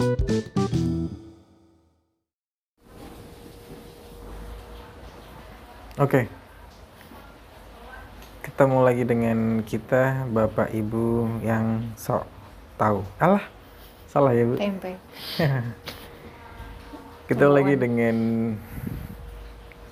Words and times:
Oke. 0.00 0.16
Ketemu 8.40 8.78
lagi 8.80 9.04
dengan 9.04 9.60
kita 9.60 10.24
Bapak 10.32 10.72
Ibu 10.72 11.44
yang 11.44 11.84
sok 12.00 12.24
tahu. 12.80 13.04
Alah, 13.20 13.44
salah 14.08 14.32
ya 14.32 14.48
Bu. 14.48 14.56
Tempe. 14.56 14.96
Kita 17.28 17.44
lagi 17.52 17.76
dengan 17.76 18.16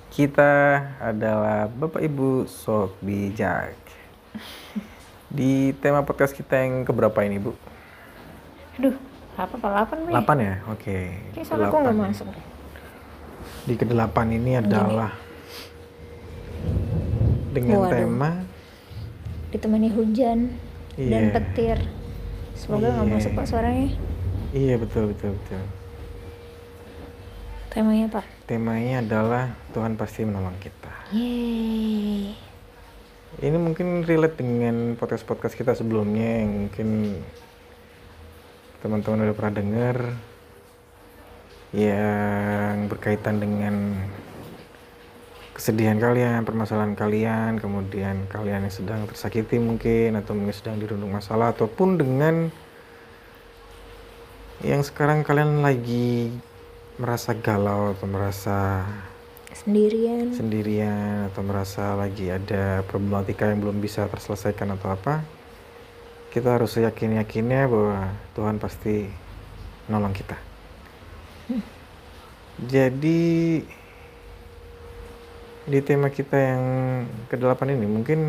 kita 0.09 0.51
adalah 0.97 1.69
Bapak 1.69 2.01
Ibu 2.01 2.49
sok 2.49 2.97
bijak. 3.05 3.77
Di 5.37 5.77
tema 5.77 6.01
podcast 6.01 6.33
kita 6.33 6.65
yang 6.65 6.81
keberapa 6.81 7.21
ini 7.21 7.37
Bu? 7.37 7.53
Aduh, 8.81 8.97
apa 9.39 9.55
apa 9.55 9.67
delapan 9.71 9.97
nih? 10.03 10.13
8 10.19 10.37
ya? 10.41 10.55
Oke. 10.67 10.97
Kayak 11.31 11.47
salah 11.47 11.67
aku 11.67 11.77
nggak 11.79 11.95
masuk 11.97 12.27
deh. 12.27 12.45
Di 13.63 13.73
kedelapan 13.75 14.27
ini 14.31 14.51
adalah 14.55 15.11
dengan 17.49 17.77
Waduh. 17.81 17.91
tema 17.91 18.31
Ditemani 19.49 19.89
hujan 19.89 20.53
dan 20.93 21.23
Iya. 21.25 21.33
petir. 21.33 21.77
Semoga 22.53 22.93
nggak 22.93 23.07
Iya. 23.07 23.15
masuk 23.17 23.31
pak 23.33 23.45
suaranya. 23.47 23.89
Iya 24.51 24.75
betul 24.77 25.09
betul 25.09 25.33
betul. 25.33 25.61
Temanya 27.69 28.07
pak. 28.09 28.25
Temanya 28.45 29.01
adalah 29.01 29.43
Tuhan 29.71 29.93
pasti 29.93 30.21
menolong 30.21 30.57
kita. 30.57 30.93
Yeay. 31.09 32.33
Ini 33.39 33.57
mungkin 33.57 34.03
relate 34.03 34.37
dengan 34.37 34.97
podcast-podcast 34.97 35.53
kita 35.53 35.73
sebelumnya 35.73 36.41
yang 36.45 36.65
mungkin 36.65 37.21
teman-teman 38.79 39.27
udah 39.27 39.35
pernah 39.35 39.53
dengar 39.59 39.97
yang 41.75 42.89
berkaitan 42.89 43.37
dengan 43.37 43.75
kesedihan 45.53 45.99
kalian, 45.99 46.47
permasalahan 46.47 46.95
kalian, 46.95 47.59
kemudian 47.59 48.25
kalian 48.31 48.63
yang 48.63 48.73
sedang 48.73 49.03
tersakiti 49.03 49.59
mungkin 49.59 50.15
atau 50.15 50.31
mungkin 50.31 50.55
sedang 50.55 50.79
dirundung 50.79 51.11
masalah 51.11 51.51
ataupun 51.51 51.99
dengan 51.99 52.35
yang 54.63 54.79
sekarang 54.79 55.27
kalian 55.27 55.59
lagi 55.59 56.31
merasa 56.95 57.35
galau 57.35 57.91
atau 57.95 58.07
merasa 58.07 58.87
Sendirian. 59.49 60.31
sendirian 60.31 61.27
atau 61.33 61.41
merasa 61.43 61.97
lagi 61.97 62.31
ada 62.31 62.85
problematika 62.87 63.49
yang 63.49 63.59
belum 63.59 63.83
bisa 63.83 64.07
terselesaikan 64.07 64.77
atau 64.77 64.93
apa 64.95 65.25
kita 66.29 66.61
harus 66.61 66.77
yakin 66.77 67.17
yakinnya 67.17 67.65
bahwa 67.65 68.13
Tuhan 68.37 68.61
pasti 68.61 69.09
nolong 69.89 70.13
kita. 70.13 70.37
Jadi 72.59 73.21
di 75.69 75.79
tema 75.85 76.09
kita 76.13 76.37
yang 76.37 76.63
ke-8 77.29 77.61
ini 77.73 77.87
mungkin 77.89 78.19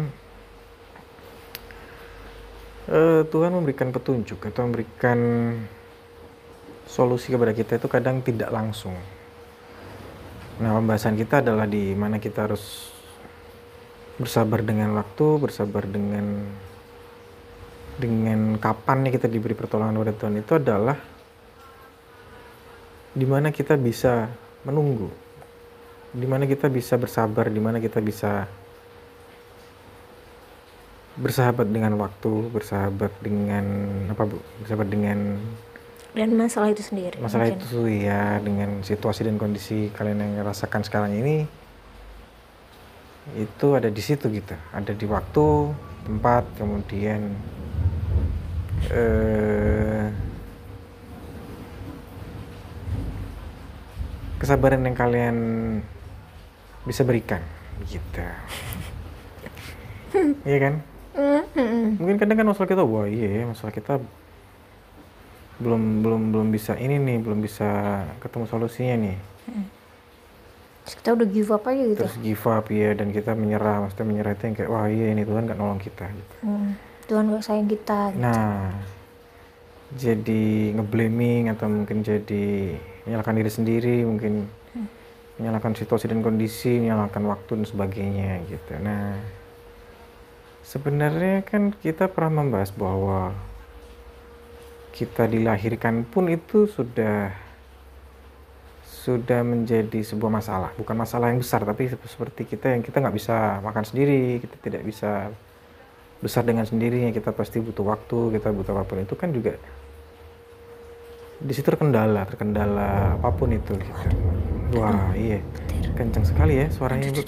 eh, 2.88 3.22
Tuhan 3.28 3.52
memberikan 3.52 3.92
petunjuk 3.92 4.48
atau 4.48 4.68
memberikan 4.68 5.18
solusi 6.88 7.32
kepada 7.32 7.52
kita 7.52 7.76
itu 7.76 7.88
kadang 7.88 8.24
tidak 8.24 8.48
langsung. 8.48 8.96
Nah, 10.60 10.76
pembahasan 10.76 11.16
kita 11.16 11.40
adalah 11.40 11.64
di 11.64 11.96
mana 11.96 12.20
kita 12.20 12.44
harus 12.44 12.92
bersabar 14.20 14.60
dengan 14.60 14.92
waktu, 14.92 15.26
bersabar 15.40 15.88
dengan 15.88 16.44
dengan 17.98 18.60
kapannya 18.60 19.10
kita 19.10 19.27
diberi 19.27 19.56
pertolongan 19.56 19.98
oleh 19.98 20.14
Tuhan 20.14 20.38
itu 20.38 20.52
adalah 20.56 20.96
di 23.10 23.27
mana 23.27 23.50
kita 23.50 23.74
bisa 23.74 24.30
menunggu, 24.62 25.10
di 26.14 26.27
mana 26.28 26.47
kita 26.47 26.70
bisa 26.70 26.94
bersabar, 26.94 27.50
di 27.50 27.58
mana 27.58 27.82
kita 27.82 27.98
bisa 27.98 28.47
bersahabat 31.19 31.66
dengan 31.69 31.98
waktu, 31.98 32.48
bersahabat 32.54 33.12
dengan 33.19 33.64
apa 34.09 34.22
bu, 34.31 34.38
bersahabat 34.62 34.88
dengan 34.88 35.19
Dan 36.10 36.34
masalah 36.34 36.75
itu 36.75 36.82
sendiri. 36.82 37.19
masalah 37.22 37.50
mungkin. 37.54 37.62
itu 37.62 37.81
ya 38.03 38.43
dengan 38.43 38.82
situasi 38.82 39.26
dan 39.31 39.38
kondisi 39.38 39.94
kalian 39.94 40.19
yang 40.19 40.43
rasakan 40.43 40.82
sekarang 40.82 41.14
ini 41.14 41.47
itu 43.38 43.66
ada 43.78 43.87
di 43.87 44.03
situ 44.03 44.26
gitu 44.26 44.59
ada 44.75 44.91
di 44.91 45.06
waktu 45.06 45.70
tempat 46.03 46.50
kemudian 46.59 47.31
eh, 48.88 50.08
kesabaran 54.36 54.80
yang 54.80 54.96
kalian 54.96 55.36
bisa 56.82 57.04
berikan 57.04 57.44
gitu 57.86 58.24
iya 60.48 60.58
kan 60.60 60.74
Mm, 61.10 61.42
mm, 61.42 61.58
mm. 61.58 61.88
mungkin 61.98 62.16
kadang 62.16 62.38
kan 62.38 62.46
masalah 62.46 62.70
kita 62.70 62.86
wah 62.86 63.02
iya 63.02 63.42
ya, 63.42 63.44
masalah 63.44 63.74
kita 63.74 63.98
belum 65.58 66.00
belum 66.00 66.22
belum 66.30 66.48
bisa 66.48 66.78
ini 66.78 66.96
nih 66.96 67.19
belum 67.19 67.42
bisa 67.42 67.66
ketemu 68.22 68.46
solusinya 68.46 68.94
nih 68.96 69.16
Terus 70.80 70.94
kita 70.96 71.08
udah 71.12 71.26
give 71.28 71.50
up 71.50 71.66
aja 71.66 71.82
gitu. 71.82 71.98
terus 71.98 72.16
give 72.22 72.46
up 72.46 72.70
ya 72.70 72.94
dan 72.94 73.10
kita 73.10 73.34
menyerah 73.34 73.84
maksudnya 73.84 74.06
menyerah 74.06 74.32
itu 74.32 74.42
yang 74.46 74.54
kayak 74.54 74.70
wah 74.70 74.86
iya 74.86 75.06
ini 75.10 75.22
Tuhan 75.26 75.42
nggak 75.44 75.58
nolong 75.58 75.82
kita 75.82 76.06
gitu 76.08 76.34
Hmm. 76.40 76.72
Tuhan 77.10 77.34
gak 77.34 77.43
sayang 77.43 77.66
kita. 77.66 78.15
Gitu. 78.15 78.22
nah 78.22 78.71
jadi 79.91 80.71
ngeblaming 80.78 81.50
atau 81.50 81.66
mungkin 81.66 82.06
jadi 82.06 82.78
menyalahkan 83.03 83.34
diri 83.34 83.50
sendiri 83.50 83.97
mungkin 84.06 84.47
menyalahkan 85.41 85.75
situasi 85.75 86.06
dan 86.06 86.22
kondisi 86.22 86.78
menyalahkan 86.78 87.26
waktu 87.26 87.50
dan 87.59 87.66
sebagainya 87.66 88.31
gitu 88.47 88.78
nah 88.78 89.19
sebenarnya 90.62 91.43
kan 91.43 91.75
kita 91.75 92.06
pernah 92.06 92.47
membahas 92.47 92.70
bahwa 92.70 93.34
kita 94.94 95.26
dilahirkan 95.26 96.06
pun 96.06 96.31
itu 96.31 96.70
sudah 96.70 97.34
sudah 98.84 99.41
menjadi 99.41 100.04
sebuah 100.04 100.28
masalah 100.28 100.70
bukan 100.76 100.93
masalah 100.93 101.32
yang 101.32 101.41
besar 101.41 101.65
tapi 101.65 101.88
sep- 101.88 102.04
seperti 102.04 102.44
kita 102.47 102.76
yang 102.76 102.84
kita 102.84 103.00
nggak 103.00 103.16
bisa 103.16 103.59
makan 103.65 103.82
sendiri 103.82 104.38
kita 104.44 104.54
tidak 104.60 104.82
bisa 104.84 105.32
besar 106.20 106.44
dengan 106.44 106.69
sendirinya 106.69 107.10
kita 107.10 107.32
pasti 107.32 107.60
butuh 107.60 107.84
waktu 107.84 108.38
kita 108.38 108.53
butuh 108.53 108.72
apa 108.76 108.84
pun. 108.84 109.03
Itu 109.04 109.16
kan 109.16 109.32
juga 109.32 109.56
di 111.41 111.56
situ 111.56 111.72
terkendala 111.72 112.28
terkendala 112.28 113.16
apa 113.16 113.28
pun 113.32 113.50
itu 113.53 113.72
gitu. 113.72 114.08
Wah 114.76 115.12
iya. 115.16 115.41
Kencang 115.97 116.25
sekali 116.28 116.60
ya 116.60 116.66
suaranya 116.69 117.10
bu 117.10 117.25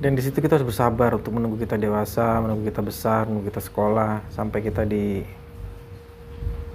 dan 0.00 0.16
di 0.16 0.24
situ 0.24 0.40
kita 0.40 0.56
harus 0.56 0.64
bersabar 0.64 1.12
untuk 1.12 1.36
menunggu 1.36 1.60
kita 1.60 1.76
dewasa, 1.76 2.40
menunggu 2.40 2.72
kita 2.72 2.80
besar, 2.80 3.28
menunggu 3.28 3.52
kita 3.52 3.60
sekolah, 3.60 4.24
sampai 4.32 4.64
kita 4.64 4.88
di 4.88 5.20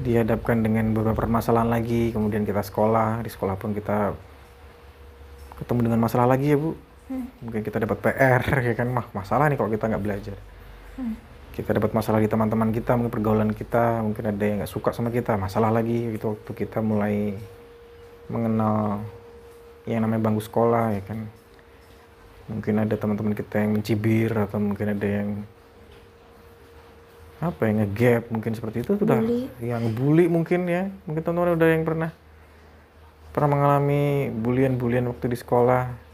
dihadapkan 0.06 0.62
dengan 0.62 0.94
beberapa 0.94 1.26
permasalahan 1.26 1.74
lagi, 1.74 2.14
kemudian 2.14 2.46
kita 2.46 2.62
sekolah, 2.62 3.26
di 3.26 3.30
sekolah 3.34 3.58
pun 3.58 3.74
kita 3.74 4.14
ketemu 5.58 5.90
dengan 5.90 6.06
masalah 6.06 6.30
lagi 6.30 6.54
ya 6.54 6.58
bu, 6.62 6.78
mungkin 7.12 7.62
kita 7.62 7.78
dapat 7.78 7.98
PR 8.02 8.42
ya 8.72 8.74
kan, 8.74 8.88
mah 8.90 9.08
masalah 9.14 9.46
nih 9.50 9.58
kalau 9.58 9.70
kita 9.70 9.86
nggak 9.90 10.04
belajar. 10.04 10.38
Kita 11.56 11.72
dapat 11.72 11.92
masalah 11.96 12.20
di 12.20 12.28
teman-teman 12.28 12.70
kita, 12.76 13.00
mungkin 13.00 13.14
pergaulan 13.14 13.52
kita, 13.56 14.04
mungkin 14.04 14.24
ada 14.28 14.44
yang 14.44 14.58
nggak 14.60 14.72
suka 14.72 14.92
sama 14.92 15.14
kita, 15.14 15.40
masalah 15.40 15.72
lagi. 15.72 16.12
Gitu 16.12 16.26
waktu 16.36 16.52
kita 16.52 16.84
mulai 16.84 17.38
mengenal 18.28 19.06
yang 19.86 20.02
namanya 20.04 20.22
bangku 20.28 20.44
sekolah 20.44 20.98
ya 20.98 21.02
kan? 21.06 21.20
Mungkin 22.52 22.74
ada 22.84 22.96
teman-teman 22.98 23.34
kita 23.34 23.56
yang 23.62 23.72
mencibir 23.78 24.30
atau 24.36 24.60
mungkin 24.62 24.88
ada 24.94 25.08
yang 25.08 25.30
apa 27.36 27.68
yang 27.68 27.84
ngegap 27.84 28.32
mungkin 28.32 28.56
seperti 28.56 28.88
itu 28.88 28.96
sudah 28.96 29.20
yang 29.62 29.94
bully 29.94 30.26
mungkin 30.28 30.68
ya. 30.68 30.92
Mungkin 31.08 31.22
teman-teman 31.24 31.56
udah 31.56 31.70
yang 31.72 31.86
pernah 31.88 32.12
pernah 33.36 33.50
mengalami 33.52 34.32
bulian-bulian 34.32 35.12
waktu 35.12 35.36
di 35.36 35.38
sekolah 35.40 36.05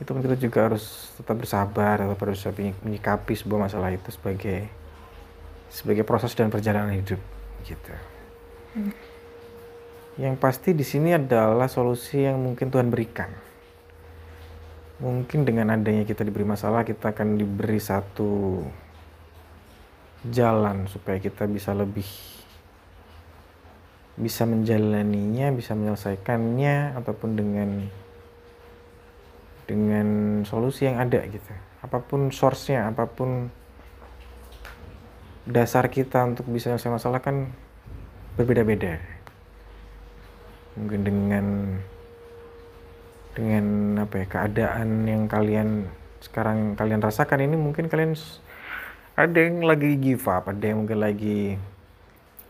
itu 0.00 0.08
kan 0.08 0.20
kita 0.24 0.36
juga 0.40 0.72
harus 0.72 1.12
tetap 1.20 1.36
bersabar 1.36 2.00
atau 2.00 2.16
harus 2.16 2.40
menyikapi 2.80 3.36
sebuah 3.36 3.68
masalah 3.68 3.92
itu 3.92 4.08
sebagai 4.08 4.64
sebagai 5.68 6.02
proses 6.02 6.32
dan 6.32 6.48
perjalanan 6.48 6.96
hidup 6.96 7.20
gitu. 7.68 7.92
Yang 10.16 10.34
pasti 10.40 10.72
di 10.72 10.84
sini 10.84 11.12
adalah 11.12 11.68
solusi 11.68 12.24
yang 12.24 12.40
mungkin 12.40 12.72
Tuhan 12.72 12.88
berikan. 12.88 13.28
Mungkin 15.00 15.48
dengan 15.48 15.72
adanya 15.72 16.04
kita 16.04 16.24
diberi 16.24 16.44
masalah 16.44 16.84
kita 16.84 17.12
akan 17.16 17.40
diberi 17.40 17.80
satu 17.80 18.60
jalan 20.28 20.84
supaya 20.84 21.16
kita 21.16 21.48
bisa 21.48 21.72
lebih 21.72 22.04
bisa 24.20 24.44
menjalaninya 24.44 25.48
bisa 25.56 25.72
menyelesaikannya 25.72 26.92
ataupun 27.00 27.30
dengan 27.40 27.88
dengan 29.70 30.42
solusi 30.42 30.90
yang 30.90 30.98
ada 30.98 31.22
gitu. 31.30 31.54
Apa 31.86 32.02
pun 32.02 32.34
source-nya 32.34 32.90
apa 32.90 33.06
pun 33.06 33.54
dasar 35.46 35.86
kita 35.86 36.26
untuk 36.26 36.50
bisa 36.50 36.74
selesai 36.74 36.98
masalah 36.98 37.22
kan 37.22 37.54
berbeda-beda. 38.34 38.98
Mungkin 40.74 41.00
dengan 41.06 41.46
dengan 43.30 43.66
apa 44.02 44.14
ya 44.18 44.26
keadaan 44.26 45.06
yang 45.06 45.30
kalian 45.30 45.86
sekarang 46.18 46.74
kalian 46.74 46.98
rasakan 46.98 47.46
ini 47.46 47.54
mungkin 47.54 47.86
kalian 47.86 48.18
ada 49.14 49.38
yang 49.38 49.62
lagi 49.62 49.94
give 50.02 50.26
up 50.26 50.50
ada 50.50 50.66
yang 50.66 50.82
mungkin 50.82 50.98
lagi 50.98 51.54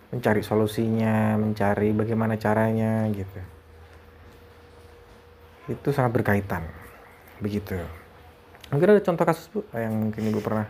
mencari 0.08 0.40
solusinya 0.40 1.36
mencari 1.36 1.92
bagaimana 1.92 2.40
caranya 2.40 3.04
gitu. 3.12 3.40
Itu 5.68 5.92
sangat 5.92 6.16
berkaitan 6.16 6.89
begitu 7.40 7.80
mungkin 8.70 8.94
ada 8.94 9.02
contoh 9.02 9.24
kasus 9.26 9.46
bu 9.50 9.66
yang 9.74 9.92
mungkin 9.96 10.22
ibu 10.30 10.40
pernah 10.44 10.68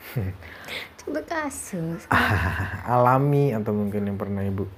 Coba 1.00 1.20
kasus. 1.24 2.04
alami 2.96 3.56
atau 3.56 3.72
mungkin 3.72 4.04
yang 4.04 4.18
pernah 4.20 4.44
ibu 4.44 4.68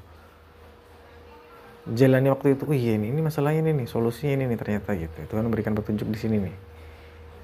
jalani 1.82 2.30
waktu 2.30 2.54
itu, 2.54 2.62
oh 2.62 2.76
iya 2.78 2.94
ini, 2.94 3.10
ini 3.10 3.18
masalahnya 3.26 3.66
ini 3.66 3.82
nih, 3.82 3.88
solusinya 3.90 4.38
ini 4.38 4.54
nih 4.54 4.58
ternyata 4.58 4.94
gitu. 4.94 5.18
Tuhan 5.26 5.42
memberikan 5.50 5.74
petunjuk 5.74 6.06
di 6.14 6.18
sini 6.18 6.36
nih. 6.38 6.54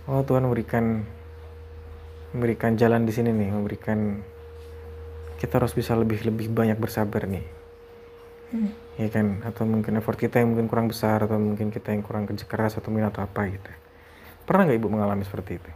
Oh 0.06 0.22
Tuhan 0.22 0.46
memberikan 0.46 1.02
memberikan 2.30 2.78
jalan 2.78 3.02
di 3.02 3.10
sini 3.10 3.34
nih, 3.34 3.50
memberikan 3.50 4.22
kita 5.42 5.58
harus 5.58 5.74
bisa 5.74 5.98
lebih 5.98 6.22
lebih 6.22 6.54
banyak 6.54 6.78
bersabar 6.78 7.26
nih, 7.26 7.42
Hmm. 8.48 8.72
Ya 8.98 9.08
kan? 9.08 9.40
Atau 9.46 9.64
mungkin 9.64 9.96
effort 9.96 10.18
kita 10.18 10.42
yang 10.42 10.52
mungkin 10.52 10.66
kurang 10.66 10.90
besar, 10.90 11.22
atau 11.24 11.38
mungkin 11.38 11.70
kita 11.70 11.94
yang 11.94 12.02
kurang 12.02 12.26
kerja 12.26 12.44
keras 12.44 12.74
atau 12.76 12.90
minat 12.92 13.14
atau 13.14 13.24
apa 13.24 13.48
gitu. 13.48 13.70
Pernah 14.44 14.68
nggak 14.68 14.78
ibu 14.82 14.88
mengalami 14.90 15.22
seperti 15.22 15.62
itu? 15.62 15.70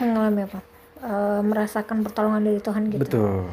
Mengalami 0.00 0.48
apa? 0.48 0.60
Eh, 1.04 1.40
merasakan 1.44 2.00
pertolongan 2.00 2.40
dari 2.40 2.60
Tuhan 2.64 2.82
gitu. 2.88 3.02
Betul. 3.04 3.44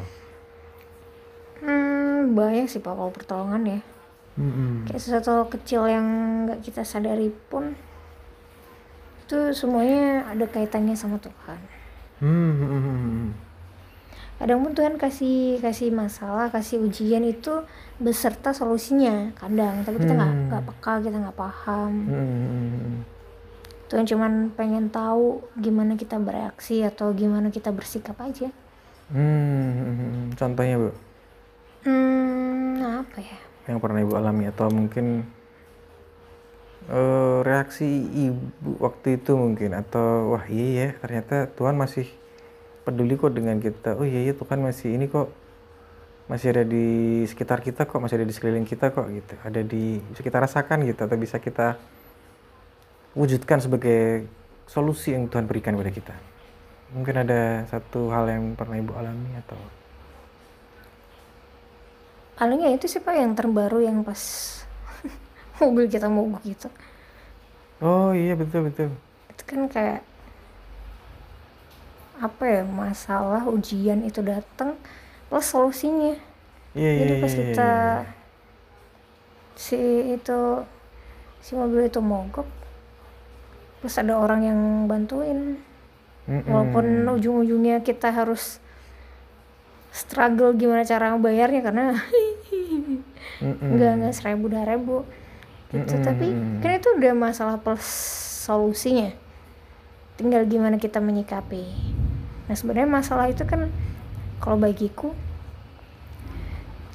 Hmm, 1.60 2.32
banyak 2.32 2.66
sih 2.66 2.80
pak 2.80 2.96
kalau 2.96 3.12
pertolongan 3.12 3.62
ya. 3.68 3.80
Mm-mm. 4.40 4.88
Kayak 4.88 5.02
sesuatu 5.04 5.44
kecil 5.52 5.84
yang 5.92 6.06
nggak 6.48 6.64
kita 6.64 6.80
sadari 6.88 7.28
pun 7.52 7.76
itu 9.22 9.38
semuanya 9.52 10.24
ada 10.24 10.48
kaitannya 10.48 10.96
sama 10.96 11.20
Tuhan. 11.20 11.60
Hmm, 12.24 12.52
hmm, 12.56 12.68
hmm, 12.72 12.80
hmm. 12.80 13.28
Kadang 14.42 14.58
pun 14.58 14.74
Tuhan 14.74 14.98
kasih 14.98 15.62
kasih 15.62 15.94
masalah, 15.94 16.50
kasih 16.50 16.82
ujian 16.82 17.22
itu 17.22 17.62
beserta 18.02 18.50
solusinya. 18.50 19.30
Kadang, 19.38 19.86
tapi 19.86 20.02
kita 20.02 20.18
nggak 20.18 20.32
Hmm. 20.34 20.46
nggak 20.50 20.62
peka, 20.66 20.92
kita 20.98 21.16
nggak 21.22 21.38
paham. 21.38 21.92
Hmm, 22.10 22.26
hmm, 22.26 22.70
hmm. 22.74 22.96
Tuhan 23.86 24.04
cuman 24.08 24.32
pengen 24.50 24.90
tahu 24.90 25.46
gimana 25.54 25.94
kita 25.94 26.18
bereaksi 26.18 26.82
atau 26.82 27.14
gimana 27.14 27.54
kita 27.54 27.70
bersikap 27.70 28.18
aja. 28.18 28.50
Hmm, 29.14 29.70
hmm. 29.78 30.22
Contohnya 30.34 30.74
bu, 30.74 30.90
Hmm, 31.82 32.82
apa 32.82 33.18
ya? 33.18 33.38
yang 33.62 33.78
pernah 33.78 34.02
ibu 34.02 34.18
alami 34.18 34.50
atau 34.50 34.66
mungkin 34.74 35.22
eh, 36.90 37.38
reaksi 37.46 37.86
ibu 38.26 38.74
waktu 38.82 39.22
itu 39.22 39.38
mungkin 39.38 39.70
atau 39.72 40.34
wah 40.34 40.44
iya 40.50 40.66
ya 40.74 40.88
ternyata 40.98 41.46
Tuhan 41.54 41.78
masih 41.78 42.10
peduli 42.82 43.14
kok 43.14 43.32
dengan 43.34 43.58
kita. 43.62 43.94
Oh 43.98 44.06
iya 44.06 44.30
ya 44.30 44.32
Tuhan 44.34 44.58
masih 44.62 44.94
ini 44.98 45.06
kok 45.06 45.30
masih 46.30 46.54
ada 46.54 46.64
di 46.66 47.22
sekitar 47.26 47.58
kita 47.60 47.84
kok 47.84 47.98
masih 47.98 48.22
ada 48.22 48.26
di 48.26 48.34
sekeliling 48.34 48.66
kita 48.66 48.90
kok 48.90 49.06
gitu. 49.10 49.34
Ada 49.42 49.60
di 49.62 49.98
bisa 50.02 50.22
kita 50.22 50.38
rasakan 50.42 50.86
gitu 50.86 51.00
atau 51.06 51.16
bisa 51.18 51.38
kita 51.38 51.78
wujudkan 53.14 53.60
sebagai 53.60 54.26
solusi 54.66 55.14
yang 55.14 55.28
Tuhan 55.28 55.46
berikan 55.46 55.74
kepada 55.78 55.92
kita. 55.92 56.14
Mungkin 56.92 57.24
ada 57.24 57.64
satu 57.72 58.12
hal 58.12 58.28
yang 58.28 58.44
pernah 58.52 58.76
ibu 58.76 58.92
alami 58.92 59.32
atau 59.40 59.56
Paling 62.32 62.64
ya 62.64 62.74
itu 62.74 62.90
sih 62.90 62.98
pak 62.98 63.14
yang 63.14 63.38
terbaru 63.38 63.84
yang 63.84 64.02
pas 64.02 64.18
mobil 65.62 65.86
kita 65.86 66.10
mogok 66.10 66.42
gitu. 66.42 66.68
Oh 67.78 68.10
iya 68.10 68.34
betul 68.34 68.66
betul. 68.66 68.90
Itu 69.30 69.42
kan 69.46 69.70
kayak 69.70 70.00
apa 72.20 72.44
ya 72.44 72.62
masalah 72.66 73.46
ujian 73.48 74.04
itu 74.04 74.20
datang 74.20 74.76
plus 75.30 75.46
solusinya. 75.48 76.18
Iya 76.76 76.90
iya 76.92 77.00
Jadi 77.04 77.12
iya. 77.16 77.22
pas 77.22 77.32
iya, 77.32 77.40
kita 77.40 77.70
iya. 77.72 78.20
si 79.56 79.80
itu 80.16 80.40
si 81.42 81.52
mobil 81.58 81.84
itu 81.84 81.98
mogok 81.98 82.46
terus 83.82 83.98
ada 83.98 84.14
orang 84.14 84.46
yang 84.46 84.60
bantuin 84.86 85.58
Mm-mm. 86.30 86.46
walaupun 86.46 87.02
ujung-ujungnya 87.18 87.82
kita 87.82 88.14
harus 88.14 88.62
struggle 89.90 90.54
gimana 90.54 90.86
cara 90.86 91.10
ngebayarnya 91.12 91.60
karena 91.66 91.98
nggak 93.42 93.92
nggak 93.98 94.14
seribu 94.14 94.46
dua 94.46 94.64
ribu 94.70 95.02
gitu 95.74 95.98
Mm-mm. 95.98 96.06
tapi 96.06 96.30
kan 96.62 96.78
itu 96.78 96.88
udah 96.94 97.12
masalah 97.18 97.58
plus 97.58 97.82
solusinya 98.46 99.10
tinggal 100.14 100.46
gimana 100.46 100.78
kita 100.78 101.02
menyikapi 101.02 101.66
nah 102.50 102.54
sebenarnya 102.58 102.88
masalah 102.90 103.26
itu 103.30 103.42
kan 103.46 103.70
kalau 104.42 104.58
bagiku 104.58 105.14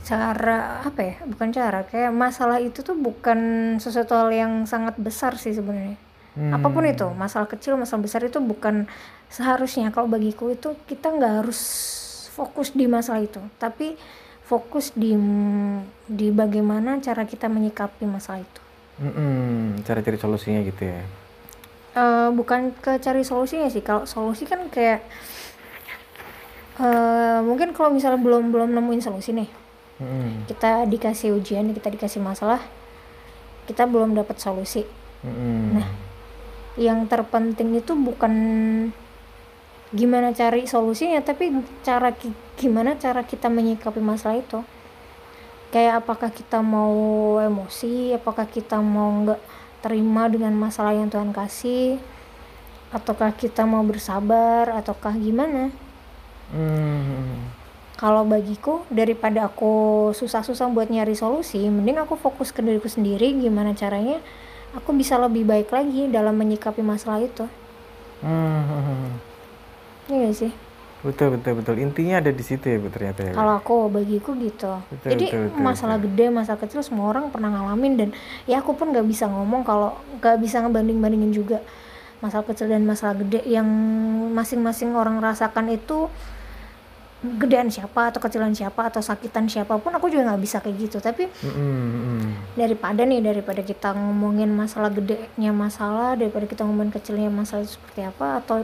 cara 0.07 0.87
apa 0.87 1.01
ya 1.03 1.15
bukan 1.27 1.51
cara 1.51 1.83
kayak 1.83 2.15
masalah 2.15 2.63
itu 2.63 2.79
tuh 2.79 2.95
bukan 2.95 3.39
sesuatu 3.79 4.15
hal 4.15 4.31
yang 4.31 4.53
sangat 4.63 4.95
besar 4.99 5.35
sih 5.35 5.51
sebenarnya 5.55 5.99
Hmm. 6.37 6.53
apa 6.53 6.69
pun 6.69 6.85
itu 6.85 7.09
masalah 7.17 7.49
kecil 7.49 7.81
masalah 7.81 8.05
besar 8.05 8.21
itu 8.21 8.37
bukan 8.37 8.85
seharusnya 9.25 9.89
kalau 9.89 10.05
bagiku 10.05 10.53
itu 10.53 10.77
kita 10.85 11.09
nggak 11.09 11.41
harus 11.41 11.57
fokus 12.29 12.77
di 12.77 12.85
masalah 12.85 13.25
itu 13.25 13.41
tapi 13.57 13.97
fokus 14.45 14.93
di 14.93 15.17
di 16.05 16.29
bagaimana 16.29 17.01
cara 17.01 17.25
kita 17.25 17.49
menyikapi 17.49 18.05
masalah 18.05 18.45
itu 18.45 18.61
Mm-mm. 19.01 19.81
Cara 19.81 20.01
cari 20.01 20.17
solusinya 20.17 20.61
gitu 20.61 20.89
ya. 20.89 21.01
Eh, 21.97 22.29
bukan 22.29 22.77
ke 22.77 23.01
cari 23.01 23.25
solusinya 23.25 23.65
sih 23.73 23.81
kalau 23.81 24.05
solusi 24.05 24.45
kan 24.45 24.69
kayak 24.69 25.01
eh, 26.77 27.39
mungkin 27.41 27.73
kalau 27.73 27.89
misalnya 27.89 28.21
belum 28.21 28.53
belum 28.53 28.69
nemuin 28.69 29.01
solusi 29.01 29.33
nih 29.33 29.49
Mm-mm. 29.97 30.45
kita 30.45 30.85
dikasih 30.85 31.33
ujian 31.33 31.73
kita 31.73 31.89
dikasih 31.89 32.21
masalah 32.21 32.61
kita 33.65 33.89
belum 33.89 34.13
dapat 34.13 34.37
solusi 34.37 34.85
Mm-mm. 35.25 35.81
yang 36.77 37.09
terpenting 37.09 37.73
itu 37.73 37.97
bukan 37.97 38.33
gimana 39.89 40.29
cari 40.37 40.69
solusinya 40.69 41.25
tapi 41.25 41.49
cara 41.81 42.13
gimana 42.61 42.93
cara 43.01 43.25
kita 43.25 43.49
menyikapi 43.49 43.97
masalah 44.05 44.37
itu 44.37 44.61
kayak 45.73 46.05
apakah 46.05 46.29
kita 46.29 46.61
mau 46.61 46.93
emosi 47.41 48.13
apakah 48.13 48.45
kita 48.45 48.77
mau 48.85 49.09
nggak 49.25 49.41
terima 49.87 50.27
dengan 50.27 50.51
masalah 50.51 50.91
yang 50.91 51.07
Tuhan 51.07 51.31
kasih? 51.31 51.95
Ataukah 52.91 53.31
kita 53.31 53.63
mau 53.63 53.79
bersabar? 53.87 54.67
Ataukah 54.75 55.15
gimana? 55.15 55.71
Mm. 56.47 57.43
kalau 57.99 58.23
bagiku 58.23 58.87
daripada 58.87 59.51
aku 59.51 60.15
susah-susah 60.15 60.71
buat 60.71 60.87
nyari 60.87 61.11
solusi 61.11 61.59
mending 61.67 61.99
aku 61.99 62.15
fokus 62.15 62.55
ke 62.55 62.63
diriku 62.63 62.87
sendiri. 62.87 63.35
Gimana 63.35 63.75
caranya 63.75 64.23
aku 64.71 64.95
bisa 64.95 65.19
lebih 65.19 65.43
baik 65.43 65.73
lagi 65.73 66.07
dalam 66.07 66.35
menyikapi 66.39 66.79
masalah 66.83 67.19
itu? 67.23 67.47
Mm. 68.23 69.19
Iya 70.07 70.15
gak 70.31 70.35
sih 70.35 70.66
Betul 71.05 71.37
betul 71.37 71.61
betul. 71.61 71.75
Intinya 71.77 72.17
ada 72.17 72.33
di 72.33 72.41
situ 72.41 72.65
ya 72.65 72.81
bu 72.81 72.89
ternyata 72.89 73.21
ya. 73.21 73.33
Kalau 73.37 73.53
aku 73.61 73.85
bagiku 73.93 74.33
gitu 74.37 74.81
Betul, 74.89 75.09
jadi 75.13 75.25
betul, 75.29 75.41
betul, 75.53 75.61
masalah 75.61 75.97
gede 76.01 76.25
masalah 76.33 76.59
kecil 76.59 76.81
semua 76.81 77.05
orang 77.13 77.29
pernah 77.29 77.53
ngalamin 77.53 77.93
dan 77.97 78.09
ya 78.49 78.65
aku 78.65 78.73
pun 78.73 78.89
gak 78.89 79.05
bisa 79.05 79.29
ngomong 79.29 79.61
kalau 79.61 79.93
gak 80.17 80.41
bisa 80.41 80.57
ngebanding 80.61 80.97
bandingin 80.97 81.33
juga 81.33 81.61
masalah 82.17 82.49
kecil 82.49 82.65
dan 82.65 82.81
masalah 82.81 83.13
gede 83.13 83.45
yang 83.45 83.69
masing-masing 84.33 84.97
orang 84.97 85.21
rasakan 85.21 85.69
itu 85.69 86.09
gedean 87.17 87.69
siapa 87.73 88.13
atau 88.13 88.21
kecilan 88.21 88.53
siapa 88.53 88.93
atau 88.93 89.01
sakitan 89.01 89.49
siapa 89.49 89.73
pun 89.81 89.89
aku 89.89 90.05
juga 90.05 90.29
nggak 90.29 90.41
bisa 90.41 90.61
kayak 90.61 90.77
gitu 90.85 90.97
tapi 91.01 91.25
Mm-mm, 91.25 91.57
mm-mm. 91.57 92.21
daripada 92.53 93.01
nih 93.09 93.25
daripada 93.25 93.65
kita 93.65 93.97
ngomongin 93.97 94.53
masalah 94.53 94.93
gedenya 94.93 95.49
masalah 95.49 96.13
daripada 96.13 96.45
kita 96.45 96.61
ngomongin 96.61 96.93
kecilnya 96.93 97.33
masalah 97.33 97.65
itu 97.65 97.73
seperti 97.73 98.05
apa 98.05 98.45
atau 98.45 98.61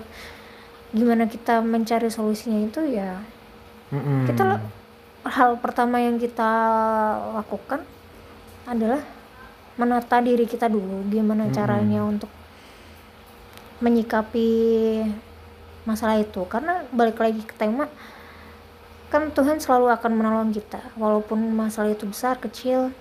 gimana 0.93 1.25
kita 1.25 1.59
mencari 1.65 2.07
solusinya 2.07 2.61
itu 2.69 2.85
ya 2.85 3.17
Mm-mm. 3.89 4.29
kita 4.29 4.61
hal 5.25 5.57
pertama 5.57 5.97
yang 5.97 6.21
kita 6.21 6.51
lakukan 7.33 7.81
adalah 8.69 9.01
menata 9.73 10.21
diri 10.21 10.45
kita 10.45 10.69
dulu 10.69 11.01
gimana 11.09 11.49
caranya 11.49 12.05
untuk 12.05 12.29
menyikapi 13.81 14.49
masalah 15.83 16.21
itu 16.21 16.45
karena 16.45 16.85
balik 16.93 17.19
lagi 17.19 17.41
ke 17.41 17.57
tema 17.57 17.89
kan 19.09 19.33
Tuhan 19.33 19.57
selalu 19.59 19.91
akan 19.93 20.11
menolong 20.13 20.49
kita 20.53 20.79
walaupun 20.95 21.41
masalah 21.53 21.91
itu 21.91 22.05
besar 22.07 22.37
kecil 22.37 22.93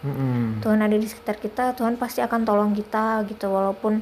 Mm-mm. 0.00 0.64
Tuhan 0.64 0.80
ada 0.80 0.96
di 0.96 1.04
sekitar 1.04 1.36
kita 1.36 1.76
Tuhan 1.76 2.00
pasti 2.00 2.24
akan 2.24 2.40
tolong 2.44 2.72
kita 2.72 3.24
gitu 3.28 3.52
walaupun 3.52 4.00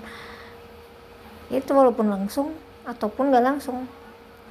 itu 1.53 1.71
walaupun 1.71 2.07
langsung 2.09 2.55
ataupun 2.87 3.31
nggak 3.31 3.45
langsung. 3.45 3.87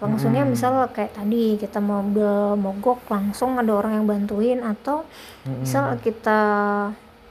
Langsungnya 0.02 0.42
misal 0.42 0.90
kayak 0.90 1.14
tadi 1.14 1.62
kita 1.62 1.78
mobil 1.78 2.58
mogok 2.58 3.06
langsung 3.06 3.54
ada 3.62 3.70
orang 3.70 4.02
yang 4.02 4.06
bantuin 4.10 4.60
atau 4.66 5.06
misal 5.46 5.94
kita 6.02 6.42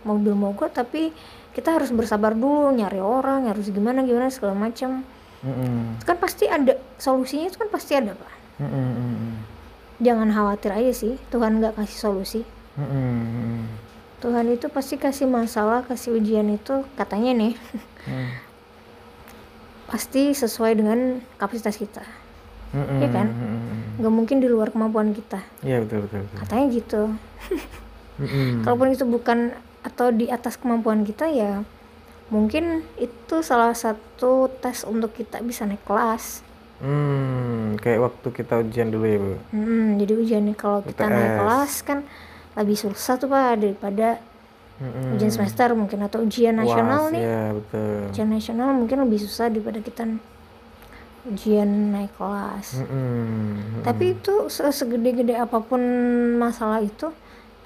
mobil 0.06 0.38
mogok 0.38 0.70
tapi 0.70 1.10
kita 1.50 1.74
harus 1.74 1.90
bersabar 1.90 2.30
dulu 2.30 2.70
nyari 2.70 3.02
orang 3.02 3.50
harus 3.50 3.74
gimana 3.74 4.06
gimana 4.06 4.30
segala 4.30 4.54
macam. 4.54 5.02
Mm-mm. 5.40 6.04
kan 6.04 6.20
pasti 6.20 6.44
ada 6.44 6.76
solusinya 7.00 7.48
itu 7.48 7.56
kan 7.56 7.72
pasti 7.72 7.96
ada 7.96 8.12
pak. 8.12 8.32
Mm-mm. 8.60 9.40
jangan 9.96 10.28
khawatir 10.28 10.68
aja 10.68 10.92
sih 10.92 11.16
Tuhan 11.32 11.64
nggak 11.64 11.80
kasih 11.80 11.98
solusi. 11.98 12.40
Mm-mm, 12.76 13.66
Tuhan 14.20 14.46
itu 14.52 14.68
pasti 14.68 15.00
kasih 15.00 15.26
masalah 15.26 15.80
kasih 15.88 16.20
ujian 16.20 16.44
itu 16.54 16.84
katanya 16.94 17.34
nih. 17.34 17.54
Mm-mm. 18.04 18.49
Pasti 19.90 20.30
sesuai 20.32 20.78
dengan 20.78 20.98
kapasitas 21.36 21.74
kita 21.74 22.02
Mm-mm, 22.70 23.02
Iya 23.02 23.08
kan? 23.10 23.26
mm-mm. 23.26 23.98
nggak 23.98 24.14
mungkin 24.14 24.36
di 24.38 24.46
luar 24.46 24.70
kemampuan 24.70 25.10
kita 25.10 25.42
Iya 25.60 25.82
betul 25.82 26.06
betul. 26.06 26.20
betul. 26.24 26.36
katanya 26.38 26.66
gitu 26.70 27.02
Mm-mm. 28.22 28.50
kalaupun 28.64 28.88
itu 28.90 29.04
bukan 29.04 29.38
atau 29.82 30.12
di 30.12 30.28
atas 30.28 30.54
kemampuan 30.54 31.02
kita 31.02 31.26
ya 31.26 31.66
mungkin 32.30 32.86
itu 32.94 33.42
salah 33.42 33.74
satu 33.74 34.46
tes 34.62 34.86
untuk 34.86 35.10
kita 35.12 35.42
bisa 35.42 35.66
naik 35.66 35.82
kelas 35.82 36.46
Hmm, 36.80 37.76
kayak 37.76 38.00
waktu 38.00 38.28
kita 38.32 38.64
ujian 38.64 38.88
dulu 38.88 39.04
ya 39.04 39.18
bu. 39.20 39.32
Hmm, 39.52 40.00
jadi 40.00 40.16
ujiannya 40.16 40.56
kalau 40.56 40.80
kita 40.80 41.04
naik 41.04 41.36
kelas 41.36 41.84
kan 41.84 41.98
lebih 42.56 42.72
susah 42.72 43.20
tuh 43.20 43.28
pak 43.28 43.60
daripada 43.60 44.16
Mm-mm. 44.80 45.12
ujian 45.16 45.28
semester 45.28 45.68
mungkin 45.76 46.00
atau 46.00 46.24
ujian 46.24 46.56
nasional 46.56 47.06
UAS, 47.08 47.12
nih. 47.12 47.22
Ya 47.22 47.44
betul. 47.52 47.96
ujian 48.10 48.28
nasional 48.32 48.68
mungkin 48.72 48.96
lebih 49.04 49.20
susah 49.20 49.52
daripada 49.52 49.78
kita 49.84 50.08
ujian 51.28 51.68
naik 51.92 52.16
kelas. 52.16 52.80
Mm-mm. 52.80 53.84
tapi 53.84 54.16
itu 54.16 54.48
se- 54.48 54.72
segede-gede 54.72 55.36
apa 55.36 55.60
pun 55.60 55.80
masalah 56.40 56.80
itu 56.80 57.12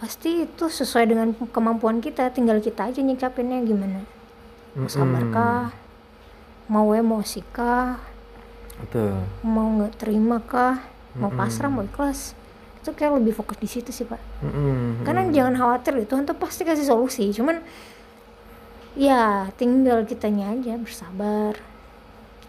pasti 0.03 0.43
itu 0.45 0.67
sesuai 0.67 1.07
dengan 1.07 1.31
kemampuan 1.55 2.03
kita. 2.03 2.35
Tinggal 2.35 2.59
kita 2.59 2.91
aja 2.91 2.99
nyikapinnya 2.99 3.63
gimana. 3.63 4.03
Mau 4.75 4.91
sabarkah 4.91 5.71
mau 6.67 6.91
emosi 6.91 7.47
kah? 7.55 8.03
Betul. 8.75 9.15
mau 9.47 9.71
nggak 9.79 10.03
terima 10.03 10.43
kah? 10.43 10.83
Mau 11.15 11.31
pasrah 11.31 11.71
mau 11.71 11.87
ikhlas 11.87 12.35
itu 12.85 12.93
kayak 12.93 13.17
lebih 13.17 13.33
fokus 13.33 13.57
di 13.57 13.65
situ 13.65 13.89
sih 13.89 14.05
pak 14.05 14.21
Mm-mm. 14.45 15.09
karena 15.09 15.25
jangan 15.33 15.57
khawatir 15.57 15.97
deh, 15.97 16.05
Tuhan 16.05 16.29
tuh 16.29 16.37
pasti 16.37 16.69
kasih 16.69 16.85
solusi 16.85 17.33
cuman 17.33 17.65
ya 18.95 19.49
tinggal 19.57 20.05
kitanya 20.07 20.53
aja 20.53 20.77
bersabar. 20.79 21.57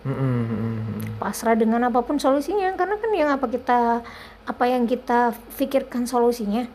Mm-mm. 0.06 1.18
pasrah 1.18 1.58
dengan 1.58 1.88
apa 1.90 2.04
pun 2.06 2.22
solusinya 2.22 2.70
karena 2.78 3.00
kan 3.02 3.12
yang 3.16 3.30
apa 3.32 3.50
kita 3.50 4.06
apa 4.46 4.64
yang 4.70 4.86
kita 4.86 5.34
pikirkan 5.58 6.06
solusinya 6.06 6.70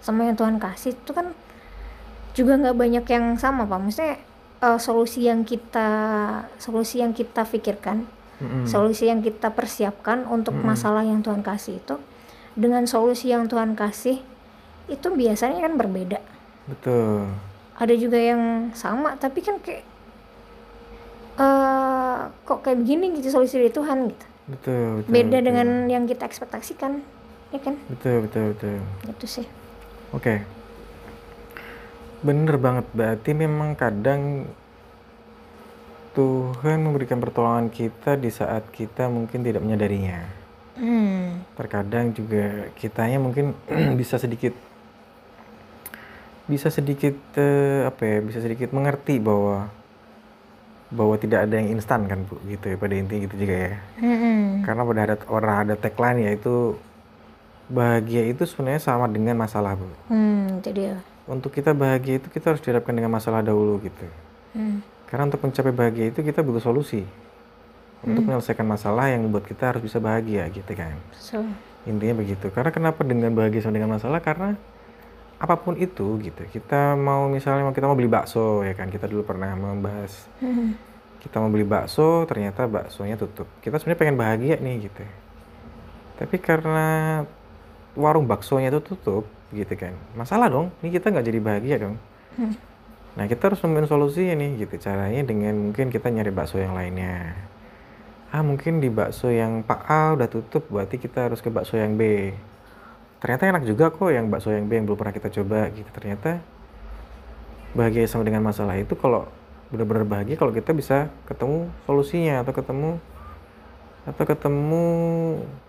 sama 0.00 0.24
yang 0.24 0.38
Tuhan 0.40 0.56
kasih 0.56 0.96
itu 0.96 1.12
kan 1.12 1.36
juga 2.32 2.56
nggak 2.56 2.76
banyak 2.78 3.04
yang 3.04 3.36
sama 3.36 3.68
pak 3.68 3.78
maksudnya 3.84 4.16
eh, 4.64 4.78
solusi 4.80 5.28
yang 5.28 5.44
kita 5.44 5.88
solusi 6.56 7.04
yang 7.04 7.12
kita 7.12 7.44
pikirkan 7.44 8.08
Mm-mm. 8.40 8.64
solusi 8.64 9.12
yang 9.12 9.20
kita 9.20 9.52
persiapkan 9.52 10.24
untuk 10.24 10.56
Mm-mm. 10.56 10.72
masalah 10.72 11.04
yang 11.04 11.20
Tuhan 11.20 11.44
kasih 11.44 11.76
itu 11.76 12.00
dengan 12.58 12.86
solusi 12.86 13.30
yang 13.30 13.46
Tuhan 13.46 13.74
kasih 13.78 14.22
itu 14.90 15.08
biasanya 15.14 15.62
kan 15.62 15.78
berbeda 15.78 16.18
Betul. 16.66 17.30
ada 17.78 17.94
juga 17.94 18.18
yang 18.18 18.74
sama 18.74 19.14
tapi 19.18 19.42
kan 19.42 19.58
kayak 19.62 19.86
eh 21.40 22.20
kok 22.44 22.60
kayak 22.66 22.82
begini 22.84 23.16
gitu 23.18 23.30
solusi 23.32 23.58
dari 23.58 23.72
Tuhan 23.72 24.10
gitu 24.10 24.26
Betul. 24.50 24.86
betul 25.02 25.10
beda 25.14 25.38
betul. 25.38 25.46
dengan 25.46 25.68
yang 25.86 26.04
kita 26.10 26.26
ekspektasikan 26.26 27.00
ya 27.54 27.58
kan 27.62 27.78
Betul 27.86 28.26
betul 28.26 28.44
betul. 28.54 28.78
itu 29.06 29.26
sih 29.26 29.46
Oke. 30.10 30.42
Bener 32.20 32.58
banget. 32.58 32.86
Berarti 32.90 33.30
memang 33.30 33.78
kadang 33.78 34.50
Tuhan 36.18 36.82
memberikan 36.82 37.22
pertolongan 37.22 37.70
kita 37.70 38.18
di 38.18 38.26
saat 38.26 38.66
kita 38.74 39.06
mungkin 39.06 39.46
tidak 39.46 39.62
menyadarinya. 39.62 40.39
Hmm. 40.80 41.54
Terkadang 41.54 42.16
juga 42.16 42.72
kitanya 42.74 43.20
mungkin 43.20 43.52
bisa 44.00 44.16
sedikit 44.16 44.56
bisa 46.50 46.72
sedikit 46.72 47.14
eh, 47.38 47.86
apa 47.86 48.02
ya? 48.02 48.18
Bisa 48.24 48.40
sedikit 48.40 48.72
mengerti 48.72 49.20
bahwa 49.20 49.68
bahwa 50.90 51.14
tidak 51.22 51.46
ada 51.46 51.54
yang 51.54 51.78
instan 51.78 52.10
kan 52.10 52.26
bu 52.26 52.34
gitu 52.50 52.74
ya 52.74 52.74
pada 52.74 52.98
intinya 52.98 53.22
gitu 53.30 53.46
juga 53.46 53.54
ya 53.62 53.72
Mm-mm. 54.02 54.66
karena 54.66 54.82
pada 54.82 55.00
ada 55.06 55.14
orang 55.30 55.56
ada 55.62 55.74
tagline 55.78 56.26
yaitu 56.26 56.74
bahagia 57.70 58.26
itu 58.26 58.42
sebenarnya 58.42 58.82
sama 58.82 59.06
dengan 59.06 59.38
masalah 59.38 59.78
bu 59.78 59.86
hmm 60.10 60.58
itu 60.58 60.70
dia 60.74 60.98
untuk 61.30 61.54
kita 61.54 61.70
bahagia 61.70 62.18
itu 62.18 62.26
kita 62.26 62.50
harus 62.50 62.58
dihadapkan 62.58 62.90
dengan 62.90 63.14
masalah 63.14 63.38
dahulu 63.38 63.78
gitu. 63.86 64.06
hmm. 64.58 64.82
Karena 65.06 65.30
untuk 65.30 65.46
mencapai 65.46 65.70
bahagia 65.70 66.10
itu 66.10 66.26
kita 66.26 66.42
butuh 66.42 66.58
solusi. 66.58 67.06
Untuk 68.00 68.24
menyelesaikan 68.24 68.64
masalah 68.64 69.12
yang 69.12 69.28
membuat 69.28 69.44
kita 69.44 69.76
harus 69.76 69.84
bisa 69.84 70.00
bahagia 70.00 70.48
gitu 70.48 70.72
kan. 70.72 70.96
so 71.12 71.44
Intinya 71.84 72.20
begitu. 72.20 72.48
Karena 72.48 72.72
kenapa 72.72 73.04
dengan 73.04 73.32
bahagia 73.32 73.60
sama 73.64 73.76
dengan 73.76 73.96
masalah? 73.96 74.20
Karena 74.24 74.56
apa 75.40 75.54
pun 75.56 75.76
itu 75.76 76.20
gitu. 76.20 76.42
Kita 76.48 76.96
mau 76.96 77.28
misalnya 77.28 77.64
mau 77.64 77.72
kita 77.72 77.88
mau 77.88 77.96
beli 77.96 78.08
bakso 78.08 78.64
ya 78.64 78.72
kan. 78.76 78.88
Kita 78.88 79.08
dulu 79.08 79.24
pernah 79.24 79.52
membahas 79.56 80.28
Hmm. 80.40 80.76
kita 81.20 81.36
mau 81.36 81.52
beli 81.52 81.68
bakso 81.68 82.24
ternyata 82.24 82.64
baksonya 82.64 83.20
tutup. 83.20 83.48
Kita 83.60 83.76
sebenarnya 83.76 84.00
pengen 84.00 84.16
bahagia 84.16 84.56
nih 84.56 84.88
gitu. 84.88 85.04
Tapi 86.20 86.36
karena 86.40 86.88
warung 87.96 88.24
baksonya 88.24 88.72
itu 88.72 88.80
tutup 88.80 89.24
gitu 89.52 89.72
kan. 89.76 89.92
Masalah 90.16 90.48
dong. 90.48 90.72
Ini 90.80 90.88
kita 90.88 91.12
nggak 91.12 91.26
jadi 91.28 91.40
bahagia 91.40 91.76
dong. 91.80 91.96
Hmm. 92.36 92.56
Nah 93.16 93.24
kita 93.28 93.52
harus 93.52 93.60
nemuin 93.60 93.88
solusinya 93.88 94.34
nih 94.40 94.50
gitu. 94.64 94.74
Caranya 94.80 95.20
dengan 95.24 95.52
mungkin 95.68 95.92
kita 95.92 96.08
nyari 96.08 96.32
bakso 96.32 96.56
yang 96.60 96.72
lainnya. 96.72 97.34
Ah 98.30 98.46
mungkin 98.46 98.78
di 98.78 98.86
bakso 98.86 99.26
yang 99.26 99.66
Pak 99.66 99.80
A 99.90 100.14
udah 100.14 100.30
tutup, 100.30 100.70
berarti 100.70 101.02
kita 101.02 101.26
harus 101.26 101.42
ke 101.42 101.50
bakso 101.50 101.74
yang 101.74 101.98
B. 101.98 102.30
Ternyata 103.18 103.50
enak 103.50 103.66
juga 103.66 103.90
kok 103.90 104.10
yang 104.14 104.30
bakso 104.30 104.54
yang 104.54 104.70
B 104.70 104.78
yang 104.78 104.86
belum 104.86 104.98
pernah 104.98 105.14
kita 105.14 105.28
coba 105.34 105.66
gitu. 105.74 105.90
Ternyata 105.90 106.38
bahagia 107.74 108.06
sama 108.06 108.22
dengan 108.26 108.46
masalah 108.46 108.78
itu 108.78 108.94
kalau 108.94 109.26
benar-benar 109.70 110.02
bahagia 110.02 110.34
kalau 110.34 110.50
kita 110.50 110.74
bisa 110.74 111.10
ketemu 111.30 111.70
solusinya 111.86 112.42
atau 112.42 112.50
ketemu 112.50 112.90
atau 114.02 114.24
ketemu 114.26 114.86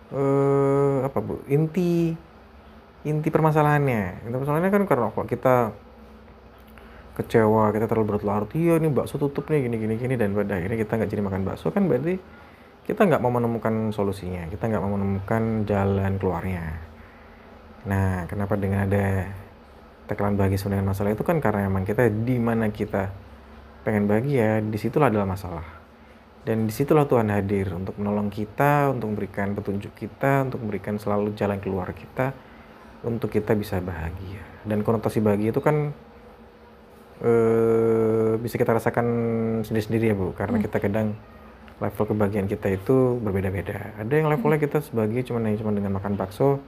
eh, 0.09 0.97
apa 1.05 1.17
bu 1.21 1.45
inti 1.45 2.17
inti 3.05 3.29
permasalahannya 3.29 4.25
inti 4.25 4.33
permasalahannya 4.33 4.73
kan 4.73 4.83
karena 4.89 5.07
kalau 5.13 5.27
kita 5.29 5.55
kecewa 7.13 7.69
kita 7.69 7.85
terlalu 7.85 8.17
berlarut 8.17 8.49
iya 8.57 8.81
nih 8.81 8.89
bakso 8.89 9.21
tutup 9.21 9.45
nih 9.53 9.69
gini 9.69 9.77
gini 9.77 9.93
gini 10.01 10.15
dan 10.17 10.33
pada 10.33 10.57
akhirnya 10.57 10.81
kita 10.81 10.91
nggak 10.97 11.09
jadi 11.13 11.21
makan 11.21 11.41
bakso 11.45 11.69
kan 11.69 11.85
berarti 11.85 12.17
kita 12.81 13.05
nggak 13.05 13.21
mau 13.21 13.29
menemukan 13.29 13.93
solusinya 13.93 14.49
kita 14.49 14.67
nggak 14.67 14.81
mau 14.81 14.97
menemukan 14.97 15.67
jalan 15.69 16.17
keluarnya. 16.17 16.65
Nah 17.85 18.25
kenapa 18.25 18.57
dengan 18.57 18.89
ada 18.89 19.29
tagline 20.09 20.35
bahagia 20.35 20.57
sama 20.59 20.75
dengan 20.75 20.91
masalah 20.91 21.13
itu 21.13 21.23
kan 21.23 21.39
karena 21.39 21.69
memang 21.69 21.87
kita 21.87 22.09
di 22.09 22.35
mana 22.41 22.67
kita 22.73 23.13
pengen 23.85 24.05
bahagia 24.05 24.61
di 24.61 24.77
situlah 24.77 25.07
adalah 25.07 25.29
masalah. 25.29 25.65
Dan 26.41 26.65
di 26.65 26.73
situlah 26.73 27.05
Tuhan 27.05 27.29
hadir 27.29 27.69
untuk 27.69 28.01
menolong 28.01 28.33
kita 28.33 28.89
untuk 28.89 29.13
memberikan 29.13 29.53
petunjuk 29.53 29.93
kita 29.93 30.49
untuk 30.49 30.65
memberikan 30.65 30.97
selalu 30.97 31.37
jalan 31.37 31.61
keluar 31.61 31.93
kita 31.93 32.33
untuk 33.05 33.29
kita 33.29 33.53
bisa 33.53 33.77
bahagia. 33.77 34.41
Dan 34.65 34.81
konotasi 34.81 35.21
bahagia 35.21 35.53
itu 35.53 35.61
kan 35.61 35.93
eh, 37.21 38.33
bisa 38.41 38.57
kita 38.57 38.73
rasakan 38.73 39.07
sendiri-sendiri 39.69 40.05
ya 40.13 40.15
Bu. 40.17 40.33
Karena 40.33 40.57
kita 40.57 40.81
kadang 40.81 41.13
level 41.81 42.05
kebahagiaan 42.13 42.45
kita 42.45 42.69
itu 42.69 43.17
berbeda-beda. 43.17 43.97
Ada 43.97 44.13
yang 44.13 44.29
levelnya 44.29 44.61
kita 44.61 44.85
sebagai 44.85 45.25
cuma 45.25 45.41
cuma 45.57 45.73
dengan 45.73 45.97
makan 45.97 46.13
bakso 46.13 46.61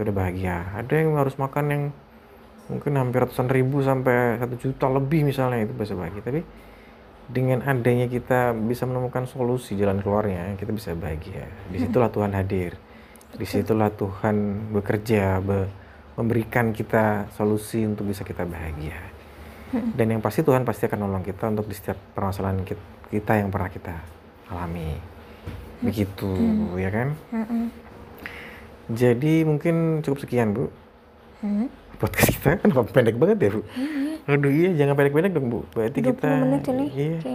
sudah 0.00 0.14
bahagia. 0.14 0.72
Ada 0.72 1.04
yang 1.04 1.20
harus 1.20 1.36
makan 1.36 1.64
yang 1.68 1.82
mungkin 2.72 2.96
hampir 2.96 3.28
ratusan 3.28 3.52
ribu 3.52 3.84
sampai 3.84 4.40
satu 4.40 4.56
juta 4.56 4.88
lebih 4.88 5.28
misalnya 5.28 5.68
itu 5.68 5.76
bisa 5.76 5.92
bahagia. 5.92 6.24
Tapi 6.24 6.40
dengan 7.28 7.60
adanya 7.68 8.08
kita 8.08 8.56
bisa 8.56 8.88
menemukan 8.88 9.28
solusi 9.28 9.76
jalan 9.76 10.00
keluarnya 10.00 10.56
kita 10.56 10.72
bisa 10.72 10.96
bahagia. 10.96 11.44
Di 11.68 11.84
situlah 11.84 12.08
Tuhan 12.08 12.32
hadir. 12.32 12.72
Di 13.36 13.44
situlah 13.44 13.92
Tuhan 13.92 14.68
bekerja 14.72 15.44
be- 15.44 15.68
memberikan 16.16 16.72
kita 16.72 17.28
solusi 17.36 17.84
untuk 17.84 18.08
bisa 18.08 18.24
kita 18.24 18.48
bahagia. 18.48 18.96
Dan 19.68 20.16
yang 20.16 20.24
pasti 20.24 20.40
Tuhan 20.40 20.64
pasti 20.64 20.88
akan 20.88 21.04
nolong 21.04 21.20
kita 21.20 21.52
untuk 21.52 21.68
di 21.68 21.76
setiap 21.76 22.00
permasalahan 22.16 22.64
kit- 22.64 23.12
kita 23.12 23.36
yang 23.36 23.52
pernah 23.52 23.68
kita 23.68 24.17
alami 24.48 24.96
begitu 25.78 26.30
ya 26.74 26.88
kan 26.88 27.08
Mm-mm. 27.30 27.64
jadi 28.88 29.34
mungkin 29.42 30.00
cukup 30.00 30.18
sekian 30.20 30.52
bu 30.52 30.66
Hmm. 31.38 31.70
podcast 32.02 32.34
kita 32.34 32.58
kenapa 32.58 32.82
pendek 32.90 33.14
banget 33.14 33.38
ya 33.38 33.50
bu? 33.54 33.62
Aduh 34.26 34.50
iya 34.50 34.74
jangan 34.74 34.98
pendek-pendek 34.98 35.30
dong 35.30 35.46
bu. 35.46 35.62
Berarti 35.70 36.02
20 36.02 36.08
kita 36.10 36.30
menit 36.34 36.62
ini 36.66 36.86
iya 36.90 37.14
Oke. 37.14 37.34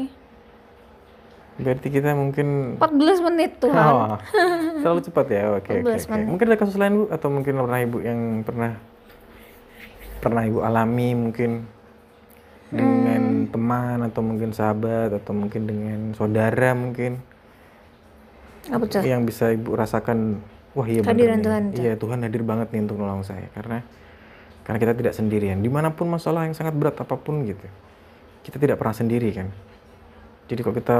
Berarti 1.53 1.87
kita 1.87 2.11
mungkin 2.11 2.47
14 2.83 3.23
menit 3.23 3.51
Tuhan. 3.63 3.79
Oh, 3.79 4.19
terlalu 4.83 5.01
cepat 5.07 5.25
ya. 5.31 5.41
Oke, 5.55 5.71
oke, 5.79 5.87
14 5.87 6.03
oke. 6.03 6.11
menit. 6.11 6.25
Mungkin 6.27 6.45
ada 6.51 6.57
kasus 6.59 6.75
lain 6.75 6.93
Bu 6.93 7.03
atau 7.07 7.27
mungkin 7.31 7.53
pernah 7.55 7.79
Ibu 7.79 7.97
yang 8.03 8.19
pernah 8.43 8.71
pernah 10.19 10.41
Ibu 10.43 10.59
alami 10.59 11.09
mungkin 11.15 11.51
dengan 12.67 13.22
Teman 13.49 14.03
atau 14.05 14.21
mungkin 14.21 14.51
sahabat 14.51 15.11
atau 15.11 15.33
mungkin 15.35 15.67
dengan 15.67 15.99
saudara 16.15 16.71
mungkin 16.77 17.19
Apa 18.71 18.85
tuh? 18.87 19.03
yang 19.03 19.27
bisa 19.27 19.51
Ibu 19.51 19.75
rasakan 19.75 20.39
wah 20.73 20.87
iya 20.87 21.03
nih. 21.03 21.41
Tuhan 21.43 21.63
tuh. 21.73 21.81
Iya, 21.83 21.93
Tuhan 21.99 22.19
hadir 22.25 22.43
banget 22.45 22.71
nih 22.73 22.81
untuk 22.87 22.97
nolong 23.01 23.21
saya 23.25 23.47
karena 23.53 23.83
karena 24.63 24.77
kita 24.79 24.93
tidak 24.95 25.13
sendirian. 25.13 25.59
Di 25.59 25.67
mana 25.67 25.91
pun 25.91 26.07
masalah 26.07 26.47
yang 26.47 26.55
sangat 26.55 26.73
berat 26.73 26.95
apa 26.95 27.19
pun 27.19 27.43
gitu, 27.43 27.67
kita 28.47 28.57
tidak 28.57 28.79
pernah 28.79 28.95
sendiri 28.95 29.29
kan. 29.35 29.47
Jadi 30.47 30.59
kalau 30.63 30.75
kita 30.75 30.97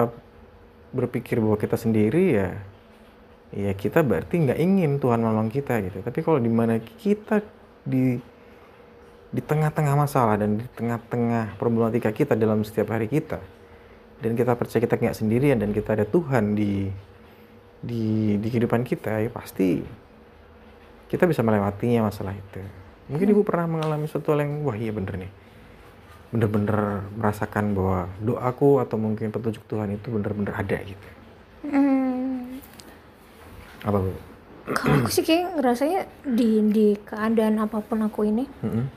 berpikir 0.93 1.39
bahwa 1.39 1.57
kita 1.57 1.79
sendiri 1.79 2.23
ya, 2.37 2.49
ya 3.55 3.71
kita 3.73 4.03
berarti 4.03 4.35
nggak 4.43 4.59
ingin 4.59 4.99
Tuhan 4.99 5.23
menolong 5.23 5.47
kita 5.47 5.79
gitu. 5.79 6.03
Tapi 6.03 6.19
kalau 6.21 6.39
di 6.43 6.51
mana 6.51 6.77
kita 6.79 7.39
di 7.87 8.19
di 9.33 9.41
tengah-tengah 9.41 9.97
masalah 9.97 10.37
dan 10.37 10.61
di 10.61 10.65
tengah-tengah 10.77 11.57
problematika 11.57 12.13
kita 12.13 12.37
dalam 12.37 12.61
setiap 12.61 12.93
hari 12.93 13.09
kita, 13.09 13.41
dan 14.21 14.37
kita 14.37 14.53
percaya 14.53 14.77
kita 14.77 14.95
nggak 15.01 15.17
sendirian 15.17 15.57
dan 15.57 15.73
kita 15.73 15.97
ada 15.97 16.05
Tuhan 16.05 16.53
di 16.53 16.93
di 17.83 18.37
di 18.37 18.47
kehidupan 18.47 18.85
kita 18.85 19.19
ya 19.19 19.27
pasti 19.33 19.81
kita 21.09 21.25
bisa 21.25 21.41
melewatinya 21.41 22.07
masalah 22.13 22.31
itu. 22.37 22.61
Mungkin 23.09 23.27
ibu 23.33 23.41
pernah 23.43 23.67
mengalami 23.67 24.07
suatu 24.07 24.31
hal 24.31 24.45
yang 24.45 24.63
wah 24.63 24.77
iya 24.77 24.93
bener 24.95 25.27
nih, 25.27 25.31
bener-bener 26.31 27.03
merasakan 27.17 27.75
bahwa 27.75 28.07
doaku 28.21 28.79
atau 28.79 28.95
mungkin 29.01 29.33
petunjuk 29.33 29.65
Tuhan 29.67 29.97
itu 29.97 30.07
bener-bener 30.13 30.53
ada 30.55 30.77
gitu. 30.77 31.07
Hmm, 31.67 32.61
Apa 33.81 33.97
bu? 33.97 34.13
kalau 34.63 35.03
aku 35.03 35.11
sih 35.11 35.27
kayak 35.27 35.59
ngerasanya 35.59 36.07
di 36.23 36.63
di 36.71 36.87
keadaan 37.03 37.59
apa 37.59 37.83
pun 37.83 37.99
aku 37.99 38.23
ini, 38.23 38.47
Mm-mm. 38.63 38.87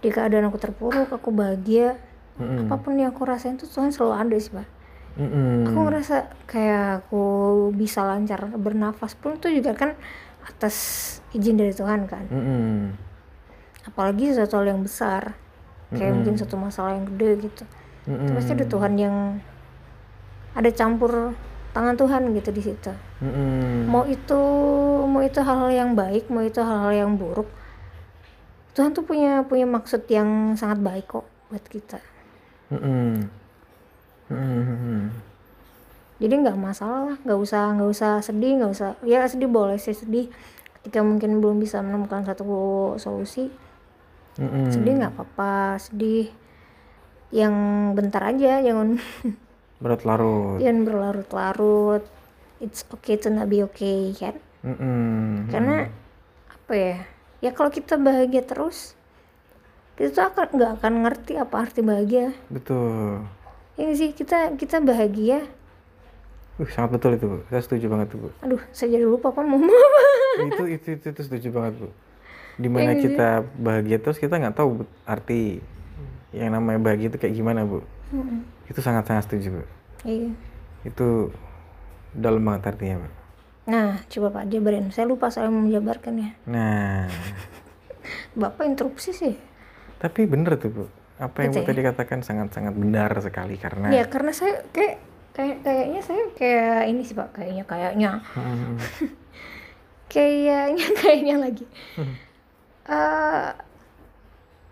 Di 0.00 0.08
keadaan 0.08 0.48
aku 0.48 0.58
terpuruk, 0.60 1.08
aku 1.12 1.28
bahagia, 1.32 2.00
Mm-mm. 2.40 2.68
apa 2.68 2.76
pun 2.80 2.96
yang 2.96 3.12
aku 3.12 3.28
rasain 3.28 3.60
tuh 3.60 3.68
Tuhan 3.68 3.92
selalu 3.92 4.14
ada 4.16 4.36
sih, 4.40 4.52
Pak. 4.52 4.68
Mm-mm. 5.20 5.68
Aku 5.68 5.78
ngerasa 5.84 6.16
kayak 6.48 7.04
aku 7.04 7.24
bisa 7.76 8.04
lancar 8.04 8.48
bernafas 8.56 9.12
pun 9.12 9.36
itu 9.36 9.60
juga 9.60 9.76
kan 9.76 9.92
atas 10.44 10.76
izin 11.36 11.60
dari 11.60 11.76
Tuhan 11.76 12.08
kan. 12.08 12.24
Mm-mm. 12.32 12.96
Apalagi 13.88 14.32
sesuatu 14.32 14.60
hal 14.60 14.72
yang 14.72 14.80
besar, 14.80 15.36
kayak 15.92 16.16
mungkin 16.16 16.40
satu 16.40 16.56
masalah 16.56 16.96
yang 16.96 17.04
gede 17.14 17.50
gitu. 17.50 17.64
Mm-mm. 18.08 18.32
Pasti 18.32 18.56
ada 18.56 18.64
Tuhan 18.64 18.92
yang 18.96 19.16
ada 20.56 20.70
campur 20.72 21.36
tangan 21.70 21.94
Tuhan 21.94 22.34
gitu 22.34 22.50
di 22.50 22.62
situ. 22.64 22.92
Mm-mm. 23.20 23.84
mau 23.84 24.08
itu 24.08 24.40
mau 25.04 25.20
itu 25.20 25.44
hal-hal 25.44 25.70
yang 25.76 25.90
baik 25.92 26.32
mau 26.32 26.40
itu 26.40 26.56
hal-hal 26.64 26.88
yang 27.04 27.20
buruk 27.20 27.44
Tuhan 28.74 28.94
tuh 28.94 29.02
punya 29.02 29.42
punya 29.44 29.66
maksud 29.66 30.06
yang 30.06 30.54
sangat 30.54 30.78
baik 30.78 31.10
kok 31.10 31.26
buat 31.50 31.64
kita 31.66 31.98
Mm-mm. 32.70 33.26
Mm-mm. 34.30 35.10
jadi 36.22 36.34
nggak 36.46 36.58
masalah 36.58 37.14
lah 37.14 37.16
nggak 37.26 37.40
usah 37.40 37.64
nggak 37.74 37.90
usah 37.90 38.12
sedih 38.22 38.62
nggak 38.62 38.72
usah 38.72 38.88
ya 39.02 39.26
sedih 39.26 39.50
boleh 39.50 39.74
sih 39.80 39.96
sedih 39.96 40.30
ketika 40.80 41.02
mungkin 41.02 41.42
belum 41.42 41.58
bisa 41.58 41.82
menemukan 41.82 42.22
satu 42.22 42.44
solusi 42.96 43.50
Mm-mm. 44.38 44.70
sedih 44.70 45.02
nggak 45.02 45.12
apa-apa 45.18 45.82
sedih 45.82 46.30
yang 47.34 47.54
bentar 47.94 48.22
aja 48.26 48.62
jangan 48.62 48.98
Berat 49.80 50.04
larut. 50.04 50.60
jangan 50.62 50.86
berlarut-larut 50.86 52.02
it's 52.62 52.86
okay 52.92 53.16
to 53.18 53.32
not 53.32 53.50
be 53.50 53.64
okay 53.66 54.14
kan 54.14 54.38
Mm-mm. 54.62 55.48
karena 55.50 55.88
apa 56.52 56.72
ya 56.76 56.96
ya 57.40 57.50
kalau 57.56 57.72
kita 57.72 57.96
bahagia 57.96 58.44
terus 58.44 58.94
kita 59.96 60.16
tuh 60.16 60.24
akan 60.32 60.46
nggak 60.56 60.72
akan 60.80 60.92
ngerti 61.04 61.32
apa 61.36 61.54
arti 61.60 61.80
bahagia 61.84 62.32
Betul. 62.48 63.24
ya 63.76 63.82
nggak 63.88 63.98
sih 63.98 64.10
kita 64.16 64.56
kita 64.56 64.80
bahagia 64.80 65.44
Uh, 66.60 66.68
sangat 66.68 67.00
betul 67.00 67.16
itu 67.16 67.24
bu. 67.24 67.40
Saya 67.48 67.64
setuju 67.64 67.88
banget 67.88 68.12
bu. 68.12 68.28
aduh 68.44 68.60
saya 68.68 68.92
jadi 68.92 69.08
lupa 69.08 69.32
apa 69.32 69.40
mau 69.40 69.56
itu, 69.56 70.64
itu 70.68 70.88
itu 70.92 71.06
itu 71.08 71.20
setuju 71.24 71.48
banget 71.56 71.72
bu. 71.80 71.88
Di 72.60 72.68
mana 72.68 72.92
kita 73.00 73.48
bahagia 73.56 73.96
terus 73.96 74.20
kita 74.20 74.36
nggak 74.36 74.60
tahu 74.60 74.68
bu, 74.68 74.82
arti 75.08 75.64
yang 76.36 76.52
namanya 76.52 76.76
bahagia 76.76 77.08
itu 77.08 77.16
kayak 77.16 77.32
gimana 77.32 77.64
bu. 77.64 77.80
Mm-mm. 78.12 78.44
Itu 78.68 78.84
sangat 78.84 79.08
sangat 79.08 79.24
setuju 79.24 79.56
bu. 79.56 79.62
iya 80.04 80.36
Itu 80.84 81.32
dalam 82.12 82.44
banget 82.44 82.76
artinya 82.76 83.00
bu. 83.00 83.08
Nah 83.68 84.00
coba 84.08 84.40
pak 84.40 84.44
jabarin. 84.48 84.88
Saya 84.92 85.06
lupa 85.08 85.28
saya 85.28 85.52
mau 85.52 85.64
menjabarkannya 85.64 86.48
Nah, 86.48 87.06
bapak 88.40 88.64
interupsi 88.66 89.10
sih. 89.12 89.34
Tapi 90.00 90.24
bener 90.24 90.56
tuh 90.56 90.70
bu. 90.72 90.84
Apa 91.20 91.44
yang 91.44 91.52
bu 91.52 91.60
ya? 91.60 91.68
tadi 91.68 91.80
katakan 91.84 92.20
sangat 92.24 92.56
sangat 92.56 92.72
benar 92.72 93.12
sekali 93.20 93.60
karena. 93.60 93.92
ya 93.92 94.08
karena 94.08 94.32
saya 94.32 94.64
kayak 94.72 94.96
kayak 95.36 95.56
kayaknya 95.62 96.00
saya 96.00 96.22
kayak 96.32 96.80
ini 96.88 97.02
sih 97.04 97.14
pak. 97.14 97.28
Kayaknya 97.36 97.64
kayaknya. 97.68 98.10
Mm, 98.34 98.74
kayaknya 100.12 100.86
kayaknya 100.96 101.36
lagi. 101.38 101.64
Eh, 102.90 103.48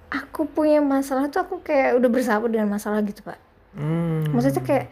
aku 0.09 0.48
punya 0.48 0.81
masalah 0.81 1.29
tuh 1.29 1.44
aku 1.44 1.61
kayak 1.61 2.01
udah 2.01 2.09
bersahabat 2.09 2.48
dengan 2.48 2.72
masalah 2.72 3.05
gitu 3.05 3.20
pak. 3.20 3.38
Mm, 3.77 4.33
maksudnya 4.33 4.64
kayak 4.64 4.87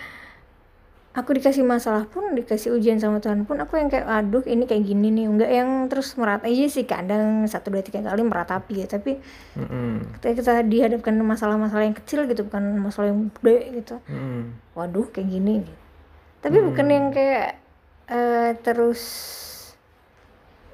aku 1.17 1.33
dikasih 1.33 1.65
masalah 1.65 2.05
pun 2.05 2.37
dikasih 2.37 2.77
ujian 2.77 3.01
sama 3.01 3.25
Tuhan 3.25 3.49
pun 3.49 3.57
aku 3.57 3.81
yang 3.81 3.89
kayak 3.89 4.05
aduh 4.05 4.45
ini 4.45 4.69
kayak 4.69 4.85
gini 4.85 5.09
nih. 5.09 5.27
Enggak 5.33 5.51
yang 5.51 5.71
terus 5.89 6.13
merata 6.21 6.45
aja 6.45 6.69
sih 6.69 6.85
kadang 6.85 7.49
satu 7.49 7.73
dua 7.73 7.81
tiga 7.81 8.05
kali 8.05 8.21
meratapi 8.21 8.85
ya 8.85 8.87
tapi 8.87 9.17
mm, 9.57 10.21
ketika 10.21 10.33
kita 10.45 10.53
dihadapkan 10.69 11.17
masalah-masalah 11.25 11.89
yang 11.89 11.97
kecil 11.97 12.29
gitu 12.29 12.45
bukan 12.45 12.77
masalah 12.77 13.17
yang 13.17 13.33
gede 13.41 13.59
gitu. 13.81 13.97
Mm, 14.13 14.61
waduh 14.77 15.09
kayak 15.09 15.29
gini 15.33 15.65
tapi 16.45 16.63
bukan 16.63 16.87
yang 16.87 17.07
kayak 17.11 17.59
eh, 18.07 18.55
terus 18.63 19.03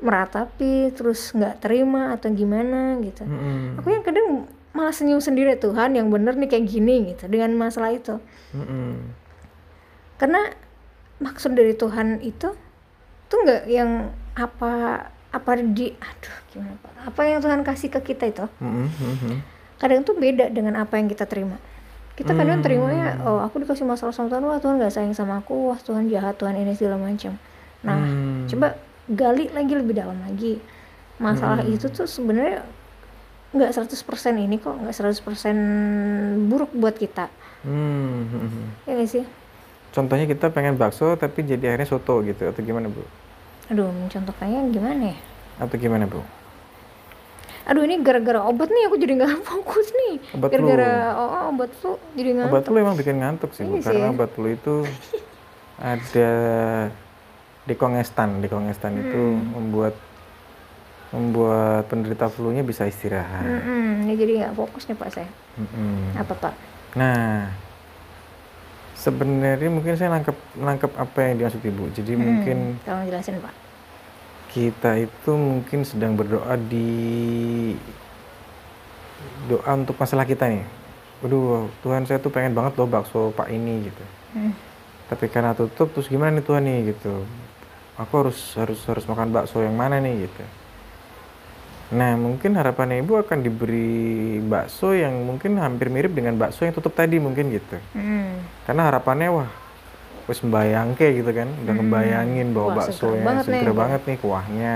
meratapi 0.02 0.92
terus 0.92 1.30
nggak 1.32 1.62
terima 1.62 2.12
atau 2.12 2.28
gimana 2.34 2.98
gitu. 3.00 3.22
Mm, 3.22 3.78
aku 3.78 3.88
yang 3.88 4.04
kadang 4.04 4.50
malah 4.74 4.92
senyum 4.92 5.22
sendiri 5.22 5.54
Tuhan 5.56 5.94
yang 5.94 6.10
bener 6.10 6.34
nih 6.34 6.50
kayak 6.50 6.66
gini 6.66 7.14
gitu 7.14 7.30
dengan 7.30 7.54
masalah 7.54 7.94
itu. 7.94 8.18
Mm, 8.52 9.21
karena 10.22 10.54
maksud 11.18 11.58
dari 11.58 11.74
Tuhan 11.74 12.22
itu 12.22 12.54
tuh 13.26 13.38
nggak 13.42 13.66
yang 13.66 14.14
apa 14.38 15.02
apa 15.34 15.50
di 15.58 15.90
aduh 15.98 16.36
gimana 16.54 16.78
pak? 16.78 16.92
Apa 17.10 17.20
yang 17.26 17.42
Tuhan 17.42 17.66
kasih 17.66 17.90
ke 17.90 18.14
kita 18.14 18.30
itu? 18.30 18.46
Mm, 18.62 18.86
mm, 18.86 19.36
kadang 19.82 20.06
tuh 20.06 20.14
beda 20.14 20.46
dengan 20.54 20.78
apa 20.78 20.94
yang 20.94 21.10
kita 21.10 21.26
terima. 21.26 21.58
Kita 22.14 22.38
kadang 22.38 22.62
terimanya 22.62 23.18
oh 23.26 23.42
aku 23.42 23.66
dikasih 23.66 23.82
masalah 23.82 24.14
sama 24.14 24.30
Tuhan 24.30 24.46
wah 24.46 24.62
Tuhan 24.62 24.78
nggak 24.78 24.94
sayang 24.94 25.10
sama 25.10 25.42
aku 25.42 25.74
wah 25.74 25.80
Tuhan 25.82 26.06
jahat 26.06 26.38
Tuhan 26.38 26.54
ini 26.54 26.70
segala 26.78 27.02
macam. 27.02 27.34
Nah 27.82 27.98
Hmm. 27.98 28.46
coba 28.46 28.78
gali 29.10 29.50
lagi 29.50 29.74
lebih 29.74 29.98
dalam 29.98 30.22
lagi. 30.22 30.62
Masalah 31.18 31.66
itu 31.66 31.90
tuh 31.90 32.06
sebenarnya 32.06 32.62
nggak 33.58 33.74
100% 33.74 34.38
ini 34.38 34.62
kok 34.62 34.78
nggak 34.78 34.94
100% 34.94 36.46
buruk 36.46 36.70
buat 36.78 36.94
kita. 36.94 37.26
Mm, 37.66 38.22
mm. 38.30 38.64
ya 38.86 38.92
nggak 38.94 39.10
sih 39.10 39.41
Contohnya 39.92 40.24
kita 40.24 40.48
pengen 40.48 40.74
bakso 40.74 41.14
tapi 41.14 41.44
jadi 41.44 41.68
akhirnya 41.68 41.86
soto 41.86 42.20
gitu 42.20 42.42
atau 42.44 42.60
gimana 42.60 42.88
bu? 42.88 43.04
aduh 43.64 43.88
mencontohkannya 43.88 44.68
gimana 44.68 45.12
ya 45.12 45.18
Atau 45.56 45.76
gimana 45.76 46.04
bu? 46.04 46.20
aduh 47.62 47.82
ini 47.82 48.00
gara-gara 48.00 48.42
obat 48.42 48.68
nih 48.68 48.84
aku 48.84 48.96
jadi 48.96 49.12
nggak 49.14 49.32
fokus 49.46 49.86
nih 49.94 50.14
Obat 50.32 50.48
gara-gara 50.50 50.92
oh, 51.14 51.28
oh, 51.30 51.42
obat 51.48 51.70
flu 51.72 51.94
jadi 52.12 52.28
nggak 52.34 52.48
Obat 52.48 52.62
flu 52.64 52.76
emang 52.76 52.96
bikin 52.96 53.16
ngantuk 53.16 53.52
sih 53.52 53.62
bu, 53.62 53.70
Iya 53.70 53.80
sih 53.80 53.86
karena 53.86 54.04
ya. 54.04 54.10
obat 54.10 54.30
flu 54.32 54.48
itu 54.48 54.74
ada 55.94 56.30
dekongestan, 57.62 58.40
dekongestan 58.40 58.92
itu 58.98 59.20
Hmm. 59.32 59.46
membuat 59.52 59.94
membuat 61.12 61.84
penderita 61.86 62.26
flu-nya 62.26 62.64
bisa 62.64 62.82
istirahat. 62.82 63.44
Mm-mm, 63.44 64.08
ini 64.08 64.16
jadi 64.16 64.32
nggak 64.42 64.54
fokus 64.56 64.88
nih 64.88 64.96
pak 64.96 65.08
saya 65.12 65.28
Mm-mm. 65.54 66.16
apa 66.16 66.32
pak 66.34 66.54
Nah, 66.92 67.52
sebenarnya 69.02 69.66
mungkin 69.66 69.98
saya 69.98 70.14
nangkep 70.14 70.36
nangkep 70.54 70.92
apa 70.94 71.18
yang 71.26 71.34
dimaksud 71.42 71.62
ibu. 71.66 71.84
Jadi 71.90 72.12
mungkin 72.14 72.78
Hmm, 72.78 72.86
tolong 72.86 73.04
jelasin 73.10 73.42
pak 73.42 73.54
kita 74.52 75.00
itu 75.00 75.30
mungkin 75.32 75.80
sedang 75.80 76.12
berdoa 76.12 76.54
di 76.60 77.72
doa 79.48 79.70
untuk 79.74 79.96
masalah 79.96 80.28
kita 80.28 80.44
nih. 80.44 80.64
Waduh, 81.24 81.70
Tuhan 81.80 82.04
saya 82.04 82.18
tuh 82.20 82.28
pengen 82.28 82.52
banget 82.52 82.76
loh 82.76 82.88
bakso 82.90 83.32
Pak 83.32 83.48
ini 83.48 83.88
gitu. 83.88 84.04
Hmm. 84.36 84.52
Tapi 85.08 85.24
karena 85.32 85.56
tutup 85.56 85.88
terus 85.96 86.10
gimana 86.12 86.36
nih 86.36 86.44
Tuhan 86.44 86.62
nih 86.68 86.78
gitu. 86.92 87.24
Aku 87.96 88.12
harus 88.26 88.38
harus 88.60 88.80
harus 88.84 89.04
makan 89.08 89.32
bakso 89.32 89.64
yang 89.64 89.72
mana 89.72 90.02
nih 90.04 90.28
gitu. 90.28 90.42
Nah, 91.92 92.16
mungkin 92.16 92.56
harapannya 92.56 93.04
Ibu 93.04 93.20
akan 93.20 93.44
diberi 93.44 94.40
bakso 94.40 94.96
yang 94.96 95.12
mungkin 95.28 95.60
hampir 95.60 95.92
mirip 95.92 96.16
dengan 96.16 96.40
bakso 96.40 96.64
yang 96.64 96.72
tutup 96.72 96.96
tadi 96.96 97.20
mungkin 97.20 97.52
gitu. 97.52 97.76
Hmm. 97.92 98.40
Karena 98.64 98.88
harapannya 98.88 99.28
wah 99.28 99.50
wis 100.24 100.38
membayang 100.40 100.94
kayak 100.94 101.18
gitu 101.18 101.30
kan 101.34 101.50
udah 101.66 101.74
ngebayangin 101.82 102.54
bahwa 102.54 102.68
Wah, 102.72 102.76
bakso 102.86 103.10
yang 103.10 103.26
banget 103.26 103.44
nih. 103.50 103.58
seger 103.58 103.72
banget 103.74 104.00
nih 104.06 104.18
kuahnya 104.22 104.74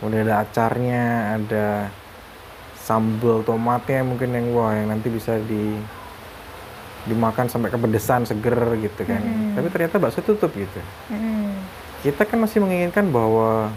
udah 0.00 0.18
ada 0.24 0.34
acarnya 0.40 1.04
ada 1.36 1.66
sambal 2.80 3.44
tomatnya 3.44 4.00
mungkin 4.00 4.32
yang 4.32 4.46
wah 4.56 4.72
yang 4.72 4.88
nanti 4.88 5.12
bisa 5.12 5.36
di 5.44 5.76
dimakan 7.04 7.48
sampai 7.48 7.68
kepedesan 7.68 8.24
seger 8.24 8.56
gitu 8.80 9.02
kan 9.04 9.20
tapi 9.52 9.68
ternyata 9.68 10.00
bakso 10.00 10.24
tutup 10.24 10.48
gitu 10.56 10.80
Mm-mm. 11.12 11.52
kita 12.00 12.24
kan 12.24 12.40
masih 12.40 12.64
menginginkan 12.64 13.04
bahwa 13.12 13.68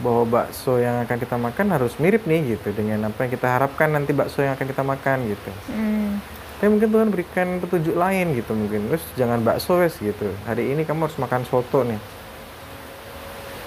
bahwa 0.00 0.24
bakso 0.24 0.80
yang 0.80 1.04
akan 1.04 1.16
kita 1.20 1.36
makan 1.36 1.66
harus 1.74 1.92
mirip 2.00 2.24
nih 2.24 2.56
gitu 2.56 2.72
dengan 2.72 3.12
apa 3.12 3.26
yang 3.26 3.32
kita 3.36 3.48
harapkan 3.48 3.92
nanti 3.92 4.16
bakso 4.16 4.40
yang 4.40 4.56
akan 4.56 4.66
kita 4.66 4.82
makan 4.82 5.18
gitu. 5.28 5.50
Mm. 5.68 6.12
tapi 6.62 6.70
mungkin 6.78 6.90
Tuhan 6.94 7.08
berikan 7.10 7.48
petunjuk 7.58 7.98
lain 7.98 8.38
gitu 8.38 8.54
mungkin. 8.54 8.86
Terus 8.86 9.04
jangan 9.18 9.42
bakso 9.42 9.82
wes 9.82 9.98
gitu. 9.98 10.30
Hari 10.46 10.70
ini 10.70 10.86
kamu 10.86 11.10
harus 11.10 11.18
makan 11.18 11.42
soto 11.42 11.82
nih. 11.82 11.98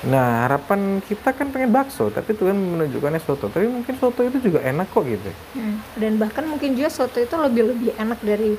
Nah 0.08 0.48
harapan 0.48 1.04
kita 1.04 1.36
kan 1.36 1.52
pengen 1.52 1.76
bakso 1.76 2.08
tapi 2.08 2.32
Tuhan 2.32 2.56
menunjukkannya 2.56 3.20
soto. 3.20 3.52
Tapi 3.52 3.68
mungkin 3.68 4.00
soto 4.00 4.24
itu 4.24 4.40
juga 4.40 4.64
enak 4.64 4.88
kok 4.96 5.04
gitu. 5.04 5.28
Mm. 5.60 5.76
dan 6.00 6.12
bahkan 6.16 6.48
mungkin 6.48 6.80
juga 6.80 6.88
soto 6.88 7.20
itu 7.20 7.36
lebih 7.36 7.64
lebih 7.76 7.92
enak 8.00 8.20
dari 8.24 8.56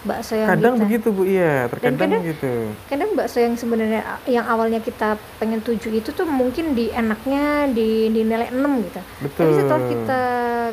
bakso 0.00 0.32
yang 0.32 0.46
kadang 0.48 0.72
kita 0.72 0.82
begitu 0.84 1.08
bu 1.10 1.22
iya 1.22 1.66
terkadang 1.66 1.98
kadang- 1.98 2.24
gitu 2.24 2.52
kadang 2.86 3.10
bakso 3.12 3.38
yang 3.38 3.54
sebenarnya 3.54 4.00
yang 4.24 4.44
awalnya 4.44 4.78
kita 4.78 5.08
pengen 5.36 5.58
tujuh 5.58 5.90
itu 5.92 6.10
tuh 6.10 6.22
mungkin 6.24 6.72
di 6.72 6.86
enaknya 6.88 7.44
di 7.68 8.06
di 8.06 8.20
nilai 8.22 8.48
6 8.48 8.62
gitu 8.84 9.00
betul 9.20 9.42
tapi 9.42 9.52
setelah 9.56 9.82
kita 9.84 10.20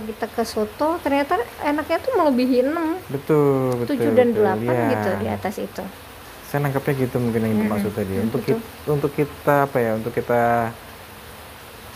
kita 0.06 0.26
ke 0.30 0.44
soto 0.44 0.90
ternyata 1.00 1.34
enaknya 1.60 1.98
tuh 2.00 2.12
melebihi 2.14 2.58
6 2.64 3.10
betul 3.10 3.70
betul 3.80 3.96
7 3.98 4.14
dan 4.14 4.28
betul. 4.30 4.46
8 4.46 4.62
Iya. 4.62 4.86
gitu 4.92 5.10
di 5.16 5.28
atas 5.28 5.56
itu 5.58 5.84
saya 6.46 6.60
nangkapnya 6.62 6.94
gitu 7.02 7.16
mungkin 7.18 7.42
yang 7.42 7.56
dimaksud 7.60 7.92
tadi 7.92 8.14
untuk 8.18 8.40
betul. 8.40 8.56
kita, 8.56 8.62
untuk 8.88 9.12
kita 9.12 9.56
apa 9.66 9.78
ya 9.78 9.92
untuk 9.96 10.14
kita 10.14 10.42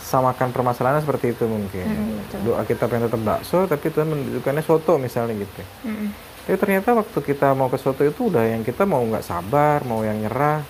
samakan 0.02 0.50
permasalahannya 0.50 1.00
seperti 1.00 1.26
itu 1.30 1.46
mungkin 1.46 1.86
Mm, 1.86 2.10
betul. 2.18 2.38
doa 2.44 2.62
kita 2.64 2.84
pengen 2.84 3.06
tetap 3.06 3.22
bakso 3.22 3.58
tapi 3.64 3.86
Tuhan 3.88 4.08
menunjukkannya 4.08 4.58
soto 4.60 4.98
misalnya 4.98 5.38
gitu 5.38 5.62
Mm-mm. 5.86 6.10
Tapi 6.50 6.58
ternyata 6.58 6.98
waktu 6.98 7.14
kita 7.22 7.54
mau 7.54 7.70
ke 7.70 7.78
soto 7.78 8.02
itu 8.02 8.26
udah 8.26 8.42
yang 8.42 8.66
kita 8.66 8.82
mau 8.82 8.98
nggak 9.06 9.22
sabar 9.22 9.86
mau 9.86 10.02
yang 10.02 10.18
nyerah 10.18 10.66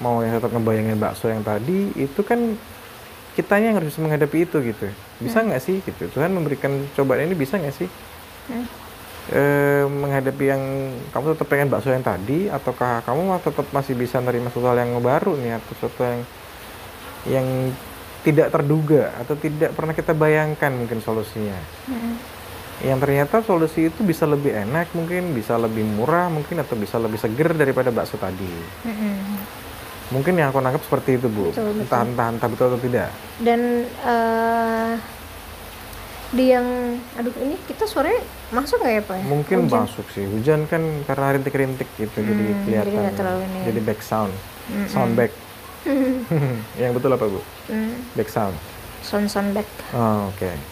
mau 0.00 0.24
yang 0.24 0.40
tetap 0.40 0.56
ngebayangin 0.56 0.96
bakso 0.96 1.28
yang 1.28 1.44
tadi 1.44 1.92
itu 2.00 2.24
kan 2.24 2.56
kitanya 3.36 3.76
yang 3.76 3.84
harus 3.84 3.92
menghadapi 4.00 4.48
itu 4.48 4.56
gitu. 4.64 4.88
Bisa 5.20 5.44
nggak 5.44 5.60
sih 5.60 5.84
gitu? 5.84 6.08
Tuhan 6.16 6.32
memberikan 6.32 6.88
cobaan 6.96 7.28
ini 7.28 7.36
bisa 7.36 7.60
nggak 7.60 7.76
sih? 7.76 7.92
Hmm. 8.48 8.64
eh, 9.36 9.84
menghadapi 9.84 10.44
yang 10.48 10.62
kamu 11.12 11.36
tetap 11.36 11.46
pengen 11.52 11.68
bakso 11.68 11.92
yang 11.92 12.00
tadi 12.00 12.48
ataukah 12.48 13.04
kamu 13.04 13.36
tetap 13.44 13.68
masih 13.68 13.92
bisa 13.92 14.16
nerima 14.16 14.48
sesuatu 14.48 14.80
yang 14.80 14.96
baru 14.96 15.36
nih 15.36 15.60
atau 15.60 15.72
sesuatu 15.76 16.08
yang 16.08 16.20
yang 17.28 17.46
tidak 18.24 18.48
terduga 18.48 19.12
atau 19.20 19.36
tidak 19.36 19.76
pernah 19.76 19.92
kita 19.92 20.16
bayangkan 20.16 20.72
mungkin 20.72 21.04
solusinya? 21.04 21.60
Mm-mm. 21.92 22.41
Yang 22.82 22.98
ternyata 22.98 23.40
solusi 23.40 23.86
itu 23.86 24.02
bisa 24.02 24.26
lebih 24.26 24.50
enak 24.52 24.90
mungkin 24.92 25.30
bisa 25.32 25.54
lebih 25.54 25.86
murah 25.86 26.26
mungkin 26.26 26.58
atau 26.58 26.74
bisa 26.74 26.98
lebih 26.98 27.16
seger 27.16 27.54
daripada 27.54 27.88
bakso 27.88 28.18
tadi. 28.18 28.50
Mungkin 30.10 30.36
yang 30.36 30.50
aku 30.50 30.60
nangkap 30.60 30.82
seperti 30.82 31.16
itu 31.16 31.26
bu. 31.26 31.48
Betul, 31.48 31.72
betul. 31.72 31.82
entah 31.86 32.00
entah 32.04 32.28
entah 32.28 32.48
betul 32.50 32.66
atau 32.68 32.80
tidak. 32.80 33.08
Dan 33.38 33.60
eh 33.86 34.92
di 36.32 36.48
yang 36.48 36.64
aduh 37.14 37.32
ini 37.38 37.60
kita 37.62 37.84
suaranya 37.84 38.18
masuk 38.50 38.80
nggak 38.80 38.92
ya 38.94 39.02
pak 39.04 39.16
ya? 39.20 39.24
mungkin 39.28 39.58
Hujan. 39.62 39.84
masuk 39.84 40.06
sih. 40.10 40.24
Hujan 40.24 40.64
kan 40.66 40.80
karena 41.04 41.26
rintik-rintik 41.36 41.88
gitu 41.96 42.18
jadi 42.18 42.42
Hmm, 42.42 42.48
jadi 42.48 42.62
kelihatan. 42.64 42.98
nggak 42.98 43.14
terlalu 43.16 43.40
ini 43.46 43.56
ya. 43.56 43.64
jadi 43.68 43.80
back 43.84 44.00
sound. 44.02 44.32
Mm-mm. 44.68 44.88
sound 44.88 45.12
back. 45.12 45.32
Yang 46.80 46.90
betul 46.96 47.10
apa 47.12 47.24
bu? 47.28 47.40
Hmm, 47.68 47.94
back 48.14 48.28
sound. 48.28 48.56
Sound 49.02 49.28
sound 49.28 49.52
back. 49.52 49.68
Oh, 49.92 50.28
oke 50.32 50.71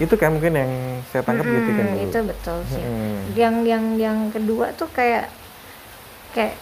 itu 0.00 0.14
kan 0.16 0.32
mungkin 0.32 0.56
yang 0.56 0.72
saya 1.12 1.20
tangkap 1.20 1.44
gitu 1.44 1.70
kan 1.76 1.86
bu 1.92 1.98
itu 2.00 2.18
betul 2.24 2.58
sih 2.68 2.80
Hmm. 2.80 3.20
yang 3.36 3.54
yang 3.62 3.84
yang 4.00 4.18
kedua 4.32 4.72
tuh 4.72 4.88
kayak 4.88 5.28
kayak 6.32 6.56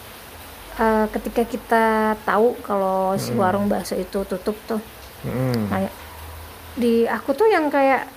eh, 0.76 1.06
ketika 1.14 1.42
kita 1.46 1.84
tahu 2.26 2.58
kalau 2.60 3.14
si 3.16 3.30
warung 3.32 3.70
bakso 3.70 3.94
itu 3.94 4.26
tutup 4.26 4.58
tuh 4.66 4.82
Mm-mm. 5.22 5.70
kayak 5.70 5.92
di 6.74 7.06
aku 7.06 7.30
tuh 7.32 7.46
yang 7.46 7.70
kayak 7.70 8.10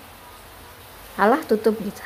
alah 1.15 1.39
tutup 1.45 1.77
gitu 1.79 2.01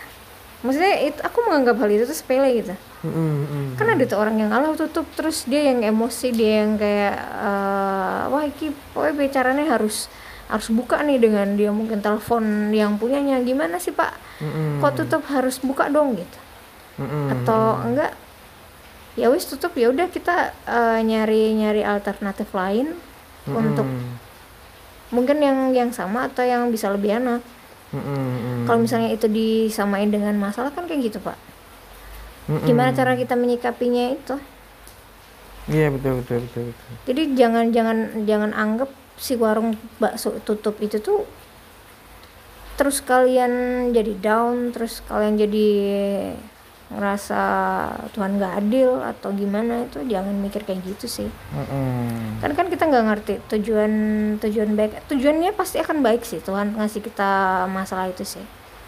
maksudnya 0.59 0.99
itu 1.07 1.19
aku 1.23 1.39
menganggap 1.47 1.79
hal 1.79 1.89
itu 1.89 2.03
tuh 2.03 2.17
sepele 2.17 2.49
gitu 2.59 2.75
mm-mm. 3.07 3.79
kan 3.79 3.87
ada 3.87 4.03
tuh 4.03 4.19
orang 4.19 4.35
yang 4.35 4.51
alah 4.51 4.75
tutup 4.75 5.07
terus 5.15 5.47
dia 5.47 5.71
yang 5.71 5.79
emosi 5.81 6.27
dia 6.35 6.67
yang 6.67 6.75
kayak 6.75 7.15
eh, 7.15 8.21
wah 8.27 8.43
iki 8.43 8.75
pokoknya 8.91 9.15
bicaranya 9.15 9.65
harus 9.71 10.11
harus 10.49 10.67
buka 10.73 11.05
nih 11.05 11.21
dengan 11.21 11.53
dia 11.53 11.69
mungkin 11.69 12.01
telepon 12.01 12.73
yang 12.73 12.97
punyanya 12.97 13.37
gimana 13.45 13.77
sih 13.77 13.93
pak 13.93 14.17
Mm-mm. 14.41 14.81
kok 14.81 14.97
tutup 14.97 15.21
harus 15.29 15.61
buka 15.61 15.85
dong 15.93 16.17
gitu 16.17 16.39
Mm-mm. 16.97 17.37
atau 17.37 17.77
enggak 17.85 18.17
ya 19.13 19.29
wis 19.29 19.45
tutup 19.45 19.77
ya 19.77 19.93
udah 19.93 20.09
kita 20.09 20.57
eh, 20.65 20.99
nyari 21.05 21.53
nyari 21.53 21.85
alternatif 21.85 22.49
lain 22.57 22.97
untuk 23.45 23.85
Mm-mm. 23.85 24.17
mungkin 25.13 25.37
yang 25.37 25.57
yang 25.69 25.89
sama 25.93 26.25
atau 26.33 26.41
yang 26.41 26.73
bisa 26.73 26.89
lebih 26.89 27.21
enak 27.21 27.45
mm-mm. 27.93 28.65
kalau 28.65 28.81
misalnya 28.81 29.13
itu 29.13 29.29
disamain 29.29 30.09
dengan 30.09 30.33
masalah 30.33 30.73
kan 30.73 30.89
kayak 30.89 31.13
gitu 31.13 31.21
pak 31.21 31.37
Mm-mm. 32.49 32.65
gimana 32.65 32.89
cara 32.89 33.13
kita 33.13 33.37
menyikapinya 33.37 34.17
itu 34.17 34.35
Iya 35.69 35.93
betul 35.93 36.25
betul 36.25 36.49
betul. 36.49 36.63
betul. 36.73 36.93
jadi 37.05 37.21
jangan 37.37 37.65
jangan 37.69 37.97
jangan 38.25 38.51
anggap 38.57 38.89
si 39.19 39.35
warung 39.35 39.75
bakso 39.99 40.39
tutup 40.47 40.79
itu 40.79 41.03
tuh 41.03 41.27
terus 42.79 43.03
kalian 43.03 43.51
jadi 43.91 44.15
down 44.15 44.71
terus 44.71 45.03
kalian 45.03 45.35
jadi 45.35 45.67
ngerasa 46.89 47.41
Tuhan 48.17 48.41
nggak 48.41 48.53
adil 48.65 48.97
atau 49.03 49.29
gimana 49.29 49.85
itu 49.85 50.01
jangan 50.09 50.33
mikir 50.41 50.65
kayak 50.65 50.81
gitu 50.87 51.05
sih 51.05 51.29
Mm-mm. 51.53 52.41
kan 52.41 52.55
kan 52.57 52.65
kita 52.65 52.89
nggak 52.89 53.05
ngerti 53.13 53.33
tujuan 53.45 53.91
tujuan 54.41 54.73
baik 54.73 55.05
tujuannya 55.05 55.53
pasti 55.53 55.77
akan 55.77 56.01
baik 56.01 56.25
sih 56.25 56.41
Tuhan 56.41 56.73
ngasih 56.79 57.05
kita 57.05 57.29
masalah 57.69 58.09
itu 58.09 58.25
sih 58.25 58.41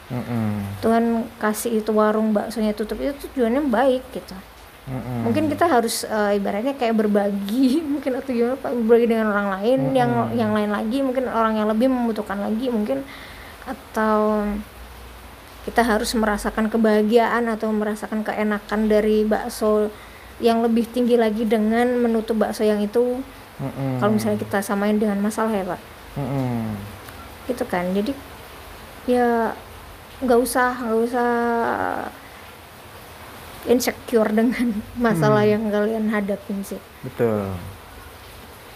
Mm-mm. 0.10 0.82
Tuhan 0.82 1.30
kasih 1.38 1.84
itu 1.84 1.92
warung 1.94 2.34
baksonya 2.34 2.74
tutup 2.74 2.98
itu 2.98 3.14
tujuannya 3.30 3.70
baik 3.70 4.02
gitu 4.18 4.34
Mm-mm. 4.82 5.30
mungkin 5.30 5.46
kita 5.46 5.70
harus 5.70 6.02
eh, 6.10 6.42
ibaratnya 6.42 6.74
kayak 6.74 6.98
berbagi 6.98 7.80
mungkin 7.94 8.18
atau 8.18 8.34
gimana 8.34 8.58
Pak, 8.58 8.72
berbagi 8.82 9.08
dengan 9.14 9.30
orang 9.30 9.48
lain 9.62 9.80
yang 9.94 10.12
yang 10.34 10.52
lain 10.58 10.74
lagi 10.74 11.06
mungkin 11.06 11.30
orang 11.30 11.54
yang 11.54 11.70
lebih 11.70 11.86
membutuhkan 11.86 12.42
lagi 12.42 12.74
mungkin 12.74 13.06
atau 13.70 14.42
kita 15.62 15.86
harus 15.86 16.10
merasakan 16.18 16.74
kebahagiaan 16.74 17.46
atau 17.46 17.70
merasakan 17.70 18.26
keenakan 18.26 18.90
dari 18.90 19.22
bakso 19.22 19.94
yang 20.42 20.66
lebih 20.66 20.90
tinggi 20.90 21.14
lagi 21.14 21.46
dengan 21.46 22.02
menutup 22.02 22.42
bakso 22.42 22.66
yang 22.66 22.82
itu 22.82 23.22
Mm-mm. 23.62 24.02
kalau 24.02 24.18
misalnya 24.18 24.42
kita 24.42 24.66
samain 24.66 24.98
dengan 24.98 25.22
masalah 25.22 25.54
ya 25.54 25.62
pak 25.62 25.82
Mm-mm. 26.18 26.74
gitu 27.46 27.64
kan 27.70 27.86
jadi 27.94 28.18
ya 29.06 29.54
nggak 30.26 30.40
usah 30.42 30.74
nggak 30.82 31.00
usah 31.06 31.30
insecure 33.66 34.30
dengan 34.32 34.82
masalah 35.06 35.44
yang 35.46 35.70
kalian 35.70 36.10
hadapin 36.10 36.62
sih 36.64 36.82
Betul. 37.02 37.54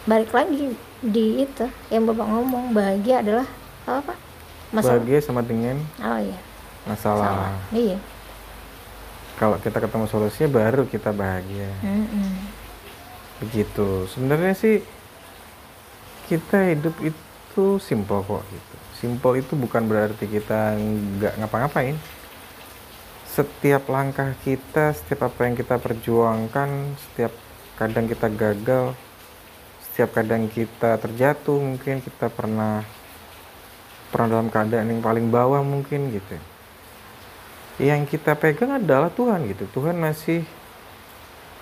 balik 0.05 0.29
lagi 0.29 0.77
di 1.01 1.41
itu 1.41 1.65
yang 1.89 2.05
bapak 2.05 2.25
ngomong 2.25 2.73
bahagia 2.73 3.21
adalah 3.21 3.47
apa 3.85 4.13
masalah 4.69 5.01
Bahagia 5.01 5.19
sama 5.21 5.41
dengan 5.45 5.77
oh 6.01 6.19
iya 6.19 6.39
masalah. 6.85 7.53
salah 7.53 7.53
iya 7.71 7.97
Kalau 9.35 9.59
kita 9.59 9.83
ketemu 9.83 10.07
solusinya 10.07 10.47
baru 10.47 10.87
kita 10.87 11.11
bahagia. 11.11 11.67
Mm-mm. 11.83 12.55
Begitu. 13.43 14.07
Sebenarnya 14.07 14.55
sih 14.55 14.79
kita 16.25 16.71
hidup 16.73 16.95
itu 17.03 17.77
simple 17.79 18.23
kok 18.23 18.41
gitu. 18.47 18.75
Simple 18.95 19.43
itu 19.43 19.53
bukan 19.59 19.85
berarti 19.85 20.25
kita 20.25 20.79
nggak 21.19 21.33
ngapa-ngapain. 21.43 21.99
Setiap 23.35 23.91
langkah 23.91 24.31
kita, 24.47 24.95
setiap 24.95 25.27
apa 25.27 25.43
yang 25.43 25.59
kita 25.59 25.75
perjuangkan, 25.75 26.95
setiap 26.95 27.35
kadang 27.75 28.07
kita 28.07 28.31
gagal, 28.31 28.95
setiap 29.91 30.15
kadang 30.15 30.47
kita 30.47 30.95
terjatuh, 30.95 31.59
mungkin 31.59 31.99
kita 31.99 32.31
pernah 32.31 32.87
pernah 34.07 34.39
dalam 34.39 34.47
keadaan 34.47 34.87
yang 34.87 35.03
paling 35.03 35.27
bawah 35.27 35.59
mungkin 35.59 36.15
gitu. 36.15 36.39
Yang 37.83 38.15
kita 38.15 38.39
pegang 38.39 38.79
adalah 38.79 39.11
Tuhan 39.11 39.51
gitu. 39.51 39.67
Tuhan 39.67 39.99
masih 39.99 40.47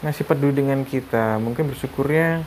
masih 0.06 0.22
peduli 0.30 0.62
dengan 0.62 0.86
kita. 0.86 1.42
Mungkin 1.42 1.74
bersyukurnya 1.74 2.46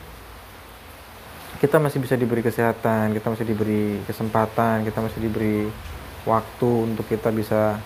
kita 1.58 1.82
masih 1.82 1.98
bisa 1.98 2.14
diberi 2.14 2.46
kesehatan, 2.46 3.10
kita 3.10 3.26
masih 3.26 3.46
diberi 3.48 3.98
kesempatan, 4.06 4.86
kita 4.86 5.02
masih 5.02 5.18
diberi 5.18 5.66
waktu 6.22 6.70
untuk 6.86 7.10
kita 7.10 7.34
bisa 7.34 7.82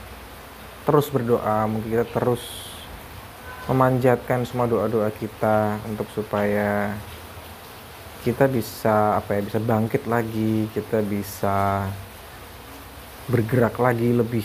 terus 0.85 1.07
berdoa, 1.13 1.69
mungkin 1.69 1.93
kita 1.93 2.07
terus 2.09 2.71
memanjatkan 3.71 4.43
semua 4.49 4.67
doa-doa 4.67 5.13
kita 5.15 5.79
untuk 5.87 6.09
supaya 6.11 6.97
kita 8.21 8.51
bisa 8.51 9.17
apa 9.17 9.39
ya 9.39 9.41
bisa 9.41 9.59
bangkit 9.63 10.05
lagi 10.05 10.69
kita 10.77 11.01
bisa 11.01 11.89
bergerak 13.31 13.81
lagi 13.81 14.13
lebih 14.13 14.45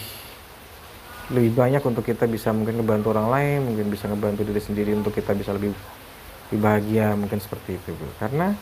lebih 1.33 1.51
banyak 1.57 1.81
untuk 1.81 2.05
kita 2.05 2.29
bisa 2.29 2.53
mungkin 2.53 2.79
ngebantu 2.79 3.17
orang 3.17 3.27
lain 3.33 3.59
mungkin 3.65 3.89
bisa 3.89 4.05
ngebantu 4.05 4.45
diri 4.45 4.61
sendiri 4.61 4.91
untuk 4.93 5.11
kita 5.11 5.33
bisa 5.33 5.51
lebih 5.57 5.73
lebih 6.47 6.59
bahagia 6.61 7.17
mungkin 7.17 7.41
seperti 7.41 7.81
itu 7.81 7.97
bu. 7.97 8.05
Karena 8.21 8.53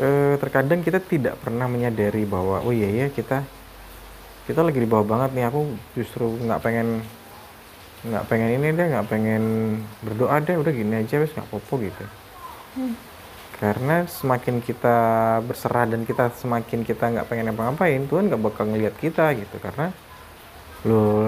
eh, 0.00 0.34
terkadang 0.40 0.80
kita 0.80 0.98
tidak 1.04 1.36
pernah 1.44 1.68
menyadari 1.68 2.24
bahwa 2.24 2.64
oh 2.64 2.72
iya 2.72 2.88
ya 2.88 3.06
kita 3.12 3.44
kita 4.44 4.60
lagi 4.60 4.76
di 4.76 4.88
bawah 4.88 5.08
banget 5.08 5.30
nih 5.32 5.48
aku 5.48 5.60
justru 5.96 6.28
nggak 6.36 6.60
pengen 6.60 7.00
nggak 8.04 8.24
pengen 8.28 8.50
ini 8.60 8.76
deh 8.76 8.86
nggak 8.92 9.08
pengen 9.08 9.44
berdoa 10.04 10.36
deh 10.44 10.60
udah 10.60 10.72
gini 10.72 11.00
aja 11.00 11.16
wes 11.16 11.32
nggak 11.32 11.48
popo 11.48 11.80
gitu. 11.80 12.04
Hmm. 12.74 12.94
karena 13.54 14.02
semakin 14.10 14.58
kita 14.58 14.96
berserah 15.46 15.86
dan 15.86 16.02
kita 16.02 16.26
semakin 16.34 16.82
kita 16.82 17.06
nggak 17.06 17.26
pengen 17.30 17.54
apa-apain 17.54 18.02
Tuhan 18.10 18.26
nggak 18.28 18.42
bakal 18.42 18.68
ngelihat 18.68 18.98
kita 18.98 19.32
gitu. 19.32 19.56
Karena 19.62 19.88
lo 20.84 21.24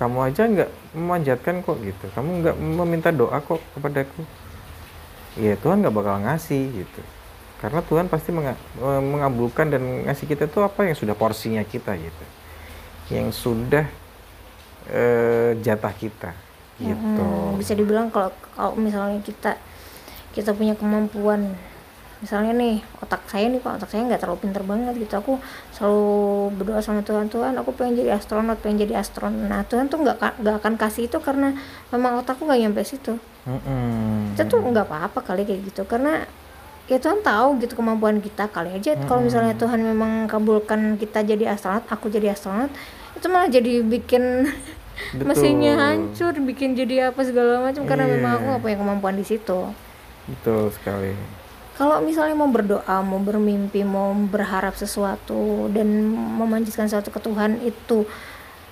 kamu 0.00 0.18
aja 0.26 0.42
nggak 0.48 0.70
memanjatkan 0.96 1.62
kok 1.62 1.78
gitu. 1.84 2.06
Kamu 2.16 2.30
nggak 2.42 2.56
meminta 2.58 3.10
doa 3.14 3.38
kok 3.38 3.60
kepadaku. 3.76 4.24
Ya 5.38 5.54
Tuhan 5.60 5.84
nggak 5.84 5.94
bakal 5.94 6.24
ngasih 6.24 6.82
gitu. 6.82 7.02
Karena 7.62 7.84
Tuhan 7.84 8.10
pasti 8.10 8.32
mengabulkan 8.32 9.70
dan 9.70 10.08
ngasih 10.08 10.26
kita 10.26 10.50
tuh 10.50 10.66
apa 10.66 10.88
yang 10.88 10.96
sudah 10.98 11.14
porsinya 11.14 11.62
kita 11.62 11.94
gitu 11.94 12.24
yang 13.08 13.32
sudah 13.32 13.88
uh, 14.92 15.52
jatah 15.60 15.94
kita 15.96 16.32
gitu. 16.78 16.94
Hmm, 17.26 17.58
bisa 17.58 17.74
dibilang 17.74 18.08
kalau 18.08 18.30
kalau 18.54 18.78
misalnya 18.78 19.18
kita 19.22 19.58
kita 20.30 20.54
punya 20.54 20.78
kemampuan 20.78 21.58
misalnya 22.18 22.50
nih 22.54 22.82
otak 22.98 23.22
saya 23.30 23.46
nih 23.46 23.62
pak 23.62 23.78
otak 23.78 23.94
saya 23.94 24.02
nggak 24.06 24.20
terlalu 24.22 24.38
pinter 24.42 24.62
banget 24.62 24.94
gitu. 24.98 25.14
Aku 25.18 25.32
selalu 25.74 26.06
berdoa 26.54 26.82
sama 26.82 27.02
Tuhan 27.02 27.30
Tuhan 27.30 27.54
aku 27.58 27.74
pengen 27.74 27.98
jadi 27.98 28.18
astronot 28.18 28.58
pengen 28.62 28.86
jadi 28.86 29.02
astronot. 29.02 29.50
Nah 29.50 29.62
Tuhan 29.66 29.90
tuh 29.90 30.02
nggak 30.02 30.42
nggak 30.42 30.54
akan 30.62 30.74
kasih 30.78 31.10
itu 31.10 31.18
karena 31.18 31.54
memang 31.90 32.22
otakku 32.22 32.46
nggak 32.46 32.60
nyampe 32.62 32.82
situ. 32.86 33.18
Mm-hmm. 33.48 34.36
itu 34.36 34.44
tuh 34.44 34.60
nggak 34.60 34.84
apa-apa 34.84 35.24
kali 35.24 35.48
kayak 35.48 35.72
gitu 35.72 35.88
karena 35.88 36.20
ya 36.84 37.00
Tuhan 37.00 37.24
tahu 37.24 37.56
gitu 37.64 37.80
kemampuan 37.80 38.20
kita 38.20 38.44
kali 38.52 38.76
aja. 38.76 38.92
Mm-hmm. 38.92 39.08
kalau 39.08 39.24
misalnya 39.24 39.56
Tuhan 39.56 39.80
memang 39.80 40.28
kabulkan 40.28 41.00
kita 41.00 41.24
jadi 41.24 41.56
astronot 41.56 41.88
aku 41.88 42.12
jadi 42.12 42.36
astronot 42.36 42.68
itu 43.16 43.26
malah 43.30 43.48
jadi 43.48 43.80
bikin 43.86 44.52
mesinnya 45.28 45.78
hancur 45.78 46.34
bikin 46.42 46.74
jadi 46.74 47.14
apa 47.14 47.20
segala 47.24 47.62
macam 47.62 47.86
yeah. 47.86 47.88
karena 47.88 48.04
iya. 48.04 48.12
memang 48.18 48.30
aku 48.36 48.44
nggak 48.50 48.62
punya 48.66 48.76
kemampuan 48.82 49.16
di 49.16 49.24
situ 49.24 49.70
betul 50.28 50.68
sekali 50.74 51.14
kalau 51.78 52.02
misalnya 52.02 52.34
mau 52.34 52.50
berdoa, 52.50 53.06
mau 53.06 53.22
bermimpi, 53.22 53.86
mau 53.86 54.10
berharap 54.10 54.74
sesuatu 54.74 55.70
dan 55.70 55.86
memanjatkan 56.10 56.90
sesuatu 56.90 57.14
ke 57.14 57.22
Tuhan 57.22 57.62
itu 57.62 58.02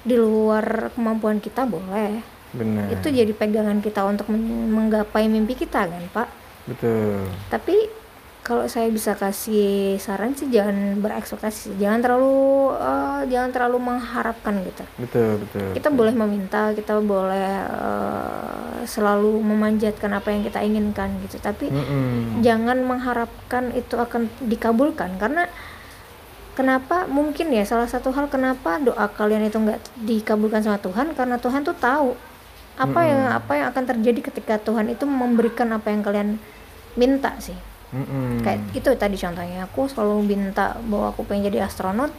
di 0.03 0.19
luar 0.19 0.91
kemampuan 0.91 1.39
kita 1.39 1.71
boleh. 1.71 2.19
Benar. 2.51 2.91
Itu 2.91 3.15
jadi 3.15 3.31
pegangan 3.31 3.79
kita 3.79 4.03
untuk 4.03 4.27
menggapai 4.35 5.31
mimpi 5.31 5.55
kita 5.55 5.87
kan, 5.87 6.03
Pak? 6.11 6.29
Betul. 6.67 7.31
Tapi 7.47 7.79
kalau 8.47 8.71
saya 8.71 8.87
bisa 8.95 9.19
kasih 9.19 9.99
saran 9.99 10.31
sih 10.39 10.47
jangan 10.47 11.03
berekspektasi 11.03 11.83
jangan 11.83 11.99
terlalu 11.99 12.71
uh, 12.79 13.27
jangan 13.27 13.51
terlalu 13.51 13.79
mengharapkan 13.83 14.63
gitu. 14.63 14.87
Betul 15.03 15.43
betul 15.43 15.75
kita 15.75 15.91
betul. 15.91 15.99
boleh 15.99 16.15
meminta 16.15 16.71
kita 16.71 16.95
boleh 17.03 17.51
uh, 17.67 18.87
selalu 18.87 19.43
memanjatkan 19.43 20.15
apa 20.15 20.31
yang 20.31 20.47
kita 20.47 20.63
inginkan 20.63 21.11
gitu. 21.27 21.43
Tapi 21.43 21.75
mm 21.75 21.85
-mm. 21.91 22.15
jangan 22.47 22.79
mengharapkan 22.87 23.75
itu 23.75 23.99
akan 23.99 24.31
dikabulkan. 24.47 25.19
Karena 25.19 25.51
kenapa? 26.55 27.11
Mungkin 27.11 27.51
ya 27.51 27.67
salah 27.67 27.91
satu 27.91 28.15
hal 28.15 28.31
kenapa 28.31 28.79
doa 28.79 29.11
kalian 29.11 29.51
itu 29.51 29.59
nggak 29.59 30.07
dikabulkan 30.07 30.63
sama 30.63 30.79
Tuhan? 30.79 31.19
Karena 31.19 31.35
Tuhan 31.43 31.67
tuh 31.67 31.75
tahu 31.75 32.15
apa 32.79 32.95
mm 32.95 32.95
-mm. 32.95 33.11
yang 33.11 33.23
apa 33.43 33.53
yang 33.59 33.67
akan 33.75 33.85
terjadi 33.91 34.21
ketika 34.31 34.55
Tuhan 34.63 34.87
itu 34.87 35.03
memberikan 35.03 35.67
apa 35.75 35.91
yang 35.91 36.07
kalian 36.07 36.39
minta 36.95 37.35
sih 37.43 37.59
Mm-hmm. 37.97 38.45
Kayak 38.45 38.61
itu 38.77 38.89
tadi 39.01 39.17
contohnya 39.17 39.65
aku 39.65 39.89
selalu 39.89 40.29
minta 40.29 40.77
bahwa 40.85 41.17
aku 41.17 41.25
pengen 41.25 41.49
jadi 41.49 41.65
astronot, 41.65 42.13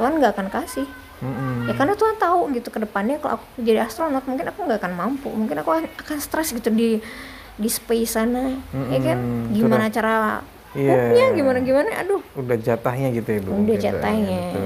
Tuhan 0.00 0.16
nggak 0.16 0.32
akan 0.32 0.48
kasih. 0.48 0.88
Mm-hmm. 1.20 1.68
Ya 1.68 1.72
karena 1.76 1.94
Tuhan 2.00 2.16
tahu 2.16 2.40
gitu 2.56 2.72
ke 2.72 2.78
depannya 2.80 3.20
kalau 3.20 3.36
aku 3.36 3.46
jadi 3.60 3.84
astronot 3.84 4.24
mungkin 4.24 4.48
aku 4.48 4.64
nggak 4.64 4.80
akan 4.80 4.94
mampu, 4.96 5.28
mungkin 5.28 5.60
aku 5.60 5.84
akan 5.84 6.18
stres 6.18 6.56
gitu 6.56 6.72
di 6.72 7.04
di 7.58 7.68
space 7.68 8.16
sana, 8.16 8.56
mm-hmm. 8.56 8.88
ya 8.88 8.98
kan? 9.04 9.18
Gimana 9.52 9.84
Sudah, 9.90 9.94
cara 9.94 10.14
yeah. 10.78 11.34
gimana 11.36 11.58
gimana, 11.60 11.90
aduh. 12.00 12.22
Udah 12.38 12.56
jatahnya 12.56 13.12
gitu 13.12 13.28
ya 13.36 13.40
bu. 13.44 13.50
Udah 13.52 13.76
jatahnya. 13.76 14.42
Ya, 14.56 14.64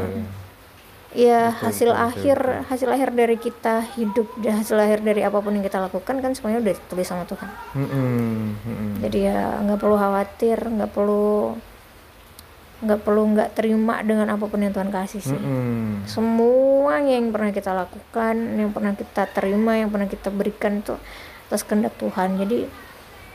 ya 1.12 1.52
betul, 1.52 1.60
hasil 1.68 1.90
betul, 1.92 2.06
akhir 2.08 2.38
betul. 2.40 2.64
hasil 2.72 2.88
akhir 2.88 3.10
dari 3.12 3.36
kita 3.36 3.74
hidup 4.00 4.28
dan 4.40 4.64
hasil 4.64 4.76
akhir 4.80 5.00
dari 5.04 5.20
apa 5.20 5.38
pun 5.44 5.52
yang 5.52 5.64
kita 5.64 5.78
lakukan 5.80 6.14
kan 6.24 6.32
semuanya 6.32 6.64
udah 6.64 6.74
ditulis 6.76 7.06
sama 7.08 7.24
Tuhan 7.28 7.48
mm 7.76 7.86
-hmm. 7.86 8.88
jadi 9.04 9.18
ya 9.28 9.40
nggak 9.60 9.78
perlu 9.80 9.96
khawatir 10.00 10.58
nggak 10.58 10.90
perlu 10.90 11.56
nggak 12.82 13.00
perlu 13.06 13.22
nggak 13.36 13.50
terima 13.54 14.02
dengan 14.02 14.26
apa 14.32 14.44
pun 14.48 14.58
yang 14.58 14.74
Tuhan 14.74 14.90
kasih 14.90 15.20
sih 15.20 15.36
mm 15.36 15.44
-hmm. 15.44 15.88
semua 16.08 16.98
yang 17.04 17.28
pernah 17.28 17.52
kita 17.52 17.70
lakukan 17.76 18.34
yang 18.56 18.70
pernah 18.72 18.92
kita 18.96 19.22
terima 19.30 19.72
yang 19.78 19.92
pernah 19.92 20.08
kita 20.08 20.32
berikan 20.32 20.80
itu 20.80 20.96
atas 21.46 21.62
kehendak 21.68 21.92
Tuhan 22.00 22.40
jadi 22.40 22.66
mm 22.66 22.72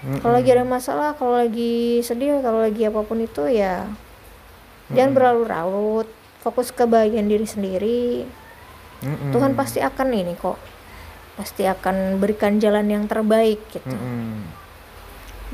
-hmm. 0.01 0.19
kalau 0.25 0.33
lagi 0.33 0.49
ada 0.49 0.65
masalah 0.65 1.13
kalau 1.13 1.37
lagi 1.37 2.01
sedih 2.01 2.41
kalau 2.41 2.65
lagi 2.65 2.89
apa 2.89 3.05
pun 3.05 3.21
itu 3.21 3.45
ya 3.45 3.85
mm 3.85 3.93
-hmm. 3.93 4.93
jangan 4.97 5.11
berlarut-larut 5.13 6.16
fokus 6.41 6.71
ke 6.71 6.83
bagian 6.85 7.27
diri 7.29 7.47
sendiri 7.47 8.25
mm-hmm. 9.03 9.31
Tuhan 9.33 9.53
pasti 9.53 9.79
akan 9.81 10.07
ini 10.13 10.33
kok 10.37 10.59
pasti 11.37 11.69
akan 11.69 12.17
berikan 12.17 12.57
jalan 12.57 12.89
yang 12.89 13.05
terbaik 13.05 13.61
gitu 13.69 13.93
mm-hmm. 13.93 14.37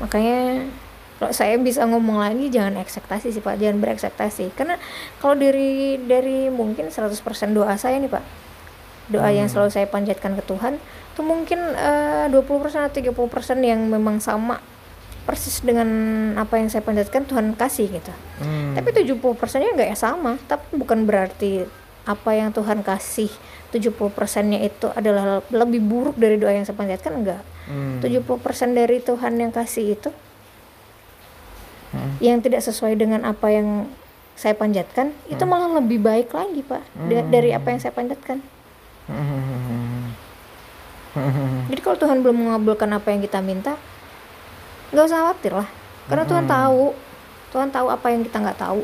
makanya 0.00 0.68
kalau 1.14 1.30
saya 1.30 1.54
bisa 1.56 1.86
ngomong 1.86 2.18
lagi 2.18 2.50
jangan 2.50 2.76
ekspektasi 2.82 3.30
sih 3.30 3.40
pak 3.40 3.56
jangan 3.62 3.78
berekspektasi 3.78 4.50
karena 4.58 4.76
kalau 5.22 5.38
dari 5.38 5.96
dari 6.02 6.50
mungkin 6.50 6.90
100% 6.90 7.14
doa 7.54 7.78
saya 7.78 8.02
nih 8.02 8.10
pak 8.10 8.24
doa 9.12 9.28
hmm. 9.28 9.36
yang 9.44 9.48
selalu 9.52 9.70
saya 9.70 9.86
panjatkan 9.86 10.32
ke 10.34 10.42
Tuhan 10.48 10.80
itu 11.14 11.20
mungkin 11.22 11.60
uh, 11.76 12.26
20% 12.32 12.90
atau 12.90 13.14
30% 13.14 13.60
yang 13.62 13.80
memang 13.86 14.18
sama 14.18 14.58
persis 15.24 15.64
dengan 15.64 15.88
apa 16.36 16.60
yang 16.60 16.68
saya 16.68 16.84
panjatkan 16.84 17.24
Tuhan 17.24 17.56
kasih 17.56 17.88
gitu. 17.88 18.12
Hmm. 18.44 18.76
Tapi 18.76 18.92
70 18.92 19.18
persennya 19.36 19.72
nggak 19.72 19.88
ya 19.90 19.96
sama, 19.96 20.36
tapi 20.44 20.76
bukan 20.76 21.08
berarti 21.08 21.64
apa 22.04 22.30
yang 22.36 22.52
Tuhan 22.52 22.84
kasih 22.84 23.32
70 23.72 23.96
persennya 24.12 24.60
itu 24.60 24.92
adalah 24.92 25.40
lebih 25.48 25.80
buruk 25.80 26.20
dari 26.20 26.36
doa 26.36 26.52
yang 26.52 26.68
saya 26.68 26.76
panjatkan 26.76 27.12
enggak. 27.16 27.42
Hmm. 27.64 28.04
70 28.04 28.44
persen 28.44 28.76
dari 28.76 29.00
Tuhan 29.00 29.40
yang 29.40 29.50
kasih 29.50 29.96
itu 29.96 30.12
hmm. 31.96 32.20
yang 32.20 32.44
tidak 32.44 32.60
sesuai 32.60 32.92
dengan 33.00 33.24
apa 33.24 33.48
yang 33.48 33.88
saya 34.36 34.52
panjatkan 34.52 35.14
hmm. 35.14 35.32
itu 35.32 35.44
malah 35.48 35.80
lebih 35.80 36.02
baik 36.02 36.34
lagi 36.34 36.60
pak 36.60 36.82
hmm. 36.98 37.32
dari 37.32 37.56
apa 37.56 37.72
yang 37.72 37.80
saya 37.80 37.96
panjatkan. 37.96 38.44
Hmm. 39.08 40.12
Jadi 41.70 41.80
kalau 41.80 41.94
Tuhan 41.94 42.26
belum 42.26 42.50
mengabulkan 42.50 42.90
apa 42.90 43.14
yang 43.14 43.22
kita 43.22 43.38
minta, 43.38 43.78
nggak 44.94 45.06
usah 45.10 45.18
khawatir 45.26 45.52
lah. 45.52 45.68
Karena 46.06 46.22
hmm. 46.24 46.30
Tuhan 46.30 46.44
tahu. 46.46 46.84
Tuhan 47.50 47.68
tahu 47.70 47.86
apa 47.90 48.06
yang 48.10 48.22
kita 48.22 48.38
nggak 48.38 48.58
tahu. 48.58 48.82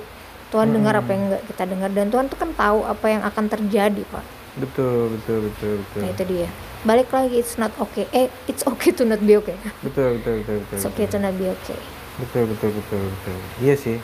Tuhan 0.51 0.67
hmm. 0.67 0.75
dengar 0.75 0.95
apa 0.99 1.11
yang 1.15 1.23
nggak 1.31 1.43
kita 1.47 1.63
dengar. 1.71 1.91
Dan 1.95 2.07
Tuhan 2.11 2.27
tuh 2.27 2.39
kan 2.39 2.51
tahu 2.53 2.79
apa 2.83 3.07
yang 3.07 3.23
akan 3.23 3.45
terjadi 3.47 4.03
pak. 4.11 4.25
Betul 4.59 5.15
betul 5.15 5.39
betul 5.47 5.73
betul. 5.87 6.01
Nah 6.03 6.11
itu 6.11 6.25
dia. 6.27 6.49
Balik 6.83 7.09
lagi 7.15 7.37
it's 7.39 7.55
not 7.55 7.71
okay. 7.79 8.11
Eh 8.11 8.27
it's 8.51 8.67
okay 8.67 8.91
to 8.91 9.07
not 9.07 9.23
be 9.23 9.39
okay. 9.39 9.55
Betul 9.87 10.19
betul 10.19 10.43
betul 10.43 10.57
betul 10.67 10.77
it's 10.77 10.87
okay 10.91 11.07
to 11.07 11.19
not 11.23 11.35
be 11.39 11.47
okay. 11.47 11.79
Betul 12.19 12.51
betul 12.51 12.71
betul 12.75 13.03
betul. 13.07 13.39
Iya 13.63 13.75
sih. 13.79 13.97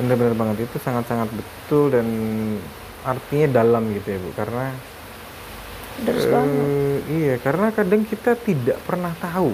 Benar-benar 0.00 0.34
banget. 0.38 0.64
Itu 0.64 0.80
sangat-sangat 0.80 1.28
betul 1.36 1.92
dan 1.92 2.06
artinya 3.04 3.60
dalam 3.60 3.92
gitu 3.92 4.16
ya 4.16 4.18
bu. 4.22 4.30
Karena 4.32 4.72
uh, 6.06 6.96
iya 7.10 7.34
karena 7.42 7.74
kadang 7.74 8.06
kita 8.06 8.38
tidak 8.38 8.78
pernah 8.86 9.12
tahu 9.18 9.52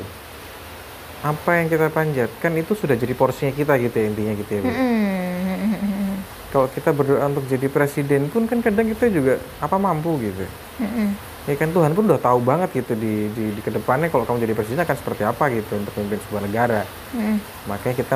apa 1.24 1.50
yang 1.56 1.72
kita 1.72 1.88
panjatkan 1.88 2.52
itu 2.60 2.76
sudah 2.76 3.00
jadi 3.00 3.16
porsinya 3.16 3.56
kita 3.56 3.80
gitu 3.80 3.96
ya 3.96 4.06
intinya 4.12 4.32
gitu 4.36 4.50
ya 4.52 4.60
Bu. 4.60 4.68
Mm-hmm. 4.68 6.12
Kalau 6.52 6.68
kita 6.68 6.90
berdoa 6.92 7.24
untuk 7.24 7.48
jadi 7.48 7.66
presiden 7.72 8.28
pun 8.28 8.44
kan 8.44 8.60
kadang 8.60 8.92
kita 8.92 9.08
juga 9.08 9.40
apa 9.64 9.80
mampu 9.80 10.20
gitu. 10.20 10.44
Mm-hmm. 10.84 11.08
Ya 11.44 11.54
kan 11.60 11.72
Tuhan 11.72 11.92
pun 11.96 12.04
udah 12.08 12.20
tahu 12.20 12.40
banget 12.44 12.76
gitu 12.76 12.92
di 12.92 13.32
di, 13.32 13.56
di 13.56 13.60
ke 13.64 13.72
depannya 13.72 14.12
kalau 14.12 14.28
kamu 14.28 14.44
jadi 14.44 14.54
presiden 14.56 14.84
akan 14.84 14.96
seperti 15.00 15.22
apa 15.24 15.44
gitu 15.48 15.72
untuk 15.80 15.92
memimpin 15.96 16.20
sebuah 16.28 16.42
negara. 16.44 16.82
Mm-hmm. 17.16 17.36
Makanya 17.72 17.94
kita 18.04 18.14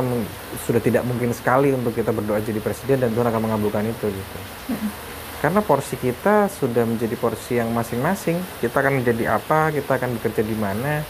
sudah 0.69 0.81
tidak 0.85 1.03
mungkin 1.09 1.33
sekali 1.33 1.73
untuk 1.73 1.97
kita 1.97 2.13
berdoa 2.13 2.45
jadi 2.45 2.61
presiden 2.61 3.01
dan 3.01 3.11
Tuhan 3.17 3.33
akan 3.33 3.41
mengabulkan 3.41 3.89
itu 3.89 4.13
gitu. 4.13 4.39
Mm-hmm. 4.69 4.91
karena 5.39 5.63
porsi 5.63 5.95
kita 5.95 6.51
sudah 6.51 6.83
menjadi 6.83 7.15
porsi 7.15 7.63
yang 7.63 7.71
masing-masing 7.71 8.43
kita 8.59 8.75
akan 8.75 8.99
menjadi 8.99 9.39
apa 9.39 9.71
kita 9.71 9.95
akan 9.95 10.19
bekerja 10.19 10.43
di 10.43 10.57
mana 10.59 11.07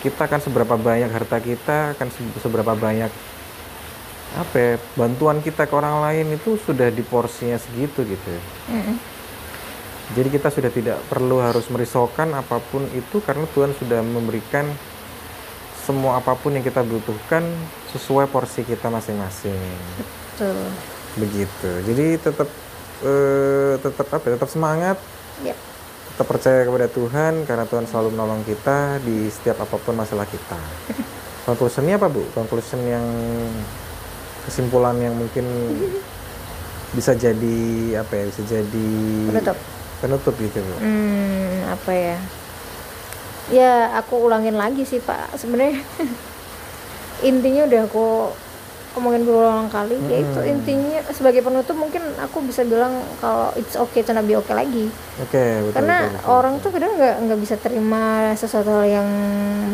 kita 0.00 0.26
akan 0.26 0.40
seberapa 0.40 0.74
banyak 0.74 1.08
harta 1.08 1.38
kita 1.38 1.94
akan 1.96 2.08
se- 2.08 2.40
seberapa 2.40 2.72
banyak 2.72 3.12
apa 4.30 4.54
ya, 4.54 4.72
bantuan 4.94 5.42
kita 5.42 5.66
ke 5.66 5.74
orang 5.74 6.00
lain 6.00 6.38
itu 6.38 6.54
sudah 6.62 6.88
di 6.88 7.02
porsinya 7.02 7.58
segitu 7.58 8.06
gitu 8.06 8.30
Mm-mm. 8.70 8.96
jadi 10.14 10.28
kita 10.30 10.48
sudah 10.48 10.70
tidak 10.70 10.98
perlu 11.10 11.42
harus 11.42 11.66
merisaukan 11.66 12.30
apa 12.32 12.62
pun 12.70 12.86
itu 12.94 13.18
karena 13.20 13.44
Tuhan 13.50 13.74
sudah 13.74 14.00
memberikan 14.00 14.70
semua 15.82 16.22
apa 16.22 16.38
pun 16.38 16.54
yang 16.54 16.62
kita 16.62 16.86
butuhkan 16.86 17.42
sesuai 17.90 18.30
porsi 18.30 18.62
kita 18.62 18.86
masing-masing 18.86 19.58
Betul. 19.98 20.62
begitu 21.18 21.70
jadi 21.90 22.06
tetap 22.22 22.46
eh, 23.02 23.74
tetap 23.82 24.06
apa 24.14 24.24
ya, 24.24 24.32
tetap 24.38 24.50
semangat 24.50 24.96
Yep. 25.40 25.56
Tetap 26.20 26.36
percaya 26.36 26.68
kepada 26.68 26.84
Tuhan 26.84 27.48
karena 27.48 27.64
Tuhan 27.64 27.88
selalu 27.88 28.12
menolong 28.12 28.44
kita 28.44 29.00
di 29.00 29.32
setiap 29.32 29.64
apa 29.64 29.80
pun 29.80 29.96
masalah 29.96 30.28
kita 30.28 30.60
conclusionnya 31.48 31.96
apa 31.96 32.12
bu 32.12 32.20
conclusion 32.36 32.76
yang 32.84 33.00
kesimpulan 34.44 35.00
yang 35.00 35.16
mungkin 35.16 35.48
bisa 36.92 37.16
jadi 37.16 37.96
apa 38.04 38.12
ya 38.20 38.24
bisa 38.28 38.42
jadi 38.44 38.92
Penutup. 39.32 39.56
penutup 40.04 40.34
gitu 40.36 40.60
bu 40.60 40.74
Hmm, 40.84 41.72
apa 41.72 41.88
ya? 41.88 42.16
Ya, 43.48 43.72
aku 43.96 44.20
ulangin 44.20 44.60
lagi 44.60 44.84
sih, 44.84 45.00
Pak. 45.00 45.40
Sebenarnya 45.40 45.80
intinya 47.32 47.64
udah 47.64 47.80
aku 47.88 48.36
omongin 48.94 49.22
berulang 49.22 49.70
kali, 49.70 50.02
yaitu 50.10 50.38
Mm-mm. 50.40 50.50
intinya 50.50 50.98
sebagai 51.10 51.40
penutup 51.40 51.78
mungkin 51.78 52.02
aku 52.18 52.42
bisa 52.42 52.66
bilang 52.66 52.90
kalau 53.22 53.54
it's 53.54 53.78
okay 53.78 54.02
to 54.02 54.10
not 54.10 54.26
be 54.26 54.34
okay 54.34 54.54
lagi. 54.54 54.86
oke 55.18 55.44
betul 55.70 55.72
Karena 55.74 55.96
betul, 56.02 56.26
betul, 56.26 56.30
orang 56.30 56.54
betul. 56.58 56.64
tuh 56.64 56.70
kadang 56.74 56.92
nggak 56.98 57.16
nggak 57.26 57.40
bisa 57.40 57.54
terima 57.60 58.02
sesuatu 58.34 58.82
yang 58.82 59.08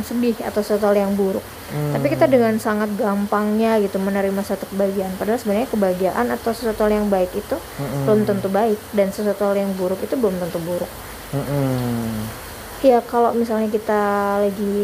sedih 0.05 0.37
atau 0.45 0.61
sesuatu 0.61 0.93
yang 0.93 1.17
buruk. 1.17 1.45
Hmm, 1.73 1.91
Tapi 1.97 2.07
kita 2.15 2.31
dengan 2.31 2.55
sangat 2.61 2.93
gampangnya 2.95 3.81
gitu 3.83 3.99
menerima 3.99 4.43
satu 4.45 4.69
kebahagiaan. 4.71 5.17
Padahal 5.19 5.39
sebenarnya 5.41 5.69
kebahagiaan 5.73 6.27
atau 6.31 6.51
sesuatu 6.55 6.87
yang 6.87 7.09
baik 7.09 7.33
itu 7.35 7.57
mm-mm, 7.81 8.05
belum 8.07 8.21
tentu 8.29 8.49
baik 8.53 8.79
dan 8.93 9.09
sesuatu 9.11 9.51
yang 9.57 9.73
buruk 9.75 9.99
itu 10.05 10.15
belum 10.15 10.37
tentu 10.39 10.59
buruk. 10.63 10.91
mm-mm. 11.33 12.29
Ya 12.85 13.01
kalau 13.03 13.33
misalnya 13.33 13.73
kita 13.73 14.01
lagi 14.45 14.77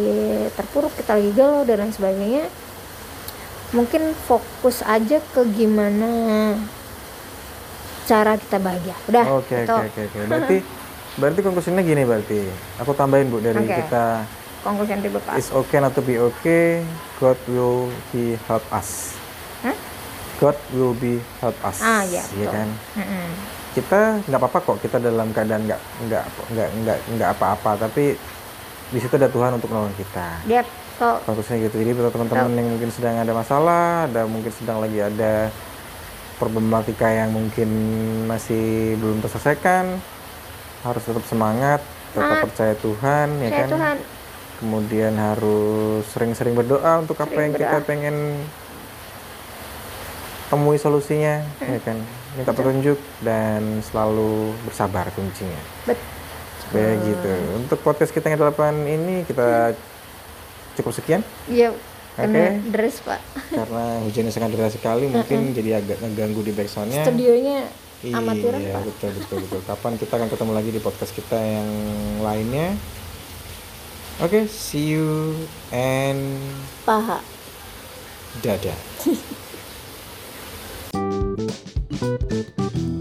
terpuruk, 0.56 0.96
kita 0.96 1.20
lagi 1.20 1.30
galau 1.36 1.62
dan 1.62 1.84
lain 1.84 1.92
sebagainya, 1.92 2.48
mungkin 3.72 4.12
fokus 4.28 4.84
aja 4.84 5.18
ke 5.32 5.42
gimana 5.56 6.52
cara 8.04 8.36
kita 8.36 8.60
bahagia. 8.60 8.96
Udah, 9.08 9.24
Oke 9.40 9.64
oke 9.64 10.00
oke. 10.04 10.18
Berarti 10.28 10.56
berarti 11.20 11.40
konklusinya 11.40 11.82
gini 11.84 12.02
berarti. 12.04 12.40
Aku 12.84 12.92
tambahin 12.92 13.32
Bu 13.32 13.40
dari 13.40 13.64
Oke. 13.64 13.84
kita 13.84 14.24
konklusi 14.64 14.92
dari 14.96 15.10
Bapak. 15.12 15.34
It's 15.40 15.50
okay 15.52 15.78
not 15.80 15.96
to 15.96 16.02
be 16.04 16.16
okay. 16.20 16.84
God 17.16 17.38
will 17.48 17.88
be 18.12 18.36
help 18.48 18.64
us. 18.72 19.16
Hah? 19.64 19.76
God 20.42 20.58
will 20.74 20.94
be 20.96 21.22
help 21.38 21.56
us. 21.62 21.78
Ah, 21.80 22.02
iya, 22.04 22.22
Iya 22.34 22.48
kan? 22.50 22.68
Mm-mm. 22.98 23.28
Kita 23.72 24.20
nggak 24.28 24.40
apa-apa 24.42 24.58
kok 24.60 24.78
kita 24.84 25.00
dalam 25.00 25.32
keadaan 25.32 25.64
nggak 25.64 25.80
nggak 26.10 26.24
nggak 26.52 26.68
nggak 26.84 26.98
nggak 27.16 27.30
apa-apa 27.38 27.88
tapi 27.88 28.18
di 28.92 28.98
situ 29.00 29.16
ada 29.16 29.32
Tuhan 29.32 29.56
untuk 29.56 29.72
menolong 29.72 29.96
kita. 29.96 30.44
Dia 30.44 30.60
kalau 31.02 31.18
Fokusnya 31.26 31.66
gitu. 31.66 31.76
Jadi 31.82 31.90
buat 31.92 32.14
teman-teman 32.14 32.52
yang 32.54 32.68
mungkin 32.70 32.90
sedang 32.90 33.18
ada 33.18 33.32
masalah, 33.34 34.06
ada 34.06 34.22
mungkin 34.24 34.52
sedang 34.54 34.78
lagi 34.78 34.98
ada 34.98 35.50
problematika 36.38 37.06
yang 37.06 37.30
mungkin 37.30 37.70
masih 38.26 38.94
belum 38.98 39.18
terselesaikan, 39.20 39.98
harus 40.82 41.02
tetap 41.02 41.24
semangat, 41.26 41.80
tetap 42.10 42.38
Ah. 42.38 42.42
percaya 42.42 42.74
Tuhan, 42.76 43.28
ya 43.38 43.48
saya 43.48 43.58
kan? 43.58 43.68
Tuhan 43.70 43.98
Kemudian 44.62 45.18
harus 45.18 46.06
sering-sering 46.08 46.54
berdoa 46.54 47.02
untuk 47.02 47.18
apa 47.18 47.26
Sering 47.28 47.50
yang 47.50 47.52
kita 47.52 47.66
berdoa. 47.76 47.88
pengen 47.88 48.16
temui 50.46 50.78
solusinya, 50.78 51.42
ya 51.58 51.80
kan? 51.82 51.98
Minta 52.32 52.52
petunjuk 52.52 52.98
dan 53.20 53.82
selalu 53.82 54.54
bersabar 54.62 55.10
kuncinya. 55.12 55.58
bet 55.82 55.98
Supaya 56.62 56.94
gitu. 57.02 57.30
Untuk 57.58 57.78
podcast 57.82 58.14
kita 58.14 58.30
yang 58.30 58.38
ke-8 58.38 58.60
ini 58.86 59.26
kita 59.26 59.74
cukup 60.74 60.92
sekian 60.92 61.20
Iya, 61.46 61.72
Oke. 62.14 62.44
dress 62.68 63.00
Pak. 63.00 63.20
karena 63.50 63.84
hujannya 64.00 64.28
sangat 64.28 64.50
deras 64.52 64.72
sekali 64.72 65.06
mungkin 65.06 65.52
jadi 65.52 65.78
agak 65.78 65.98
ngeganggu 65.98 66.40
di 66.42 66.52
backsoundnya. 66.52 67.04
Studionya 67.04 67.58
Iya, 68.02 68.18
amatiran 68.18 68.60
Pak. 68.60 68.82
betul 68.84 69.10
betul 69.14 69.38
betul. 69.42 69.60
Kapan 69.62 69.92
kita 69.94 70.12
akan 70.16 70.28
ketemu 70.28 70.52
lagi 70.52 70.70
di 70.70 70.80
podcast 70.80 71.12
kita 71.12 71.38
yang 71.38 71.68
lainnya? 72.20 72.74
Oke, 74.18 74.44
see 74.44 74.92
you 74.92 75.34
and 75.70 76.36
Paha. 76.82 77.22
dadah. 78.38 78.78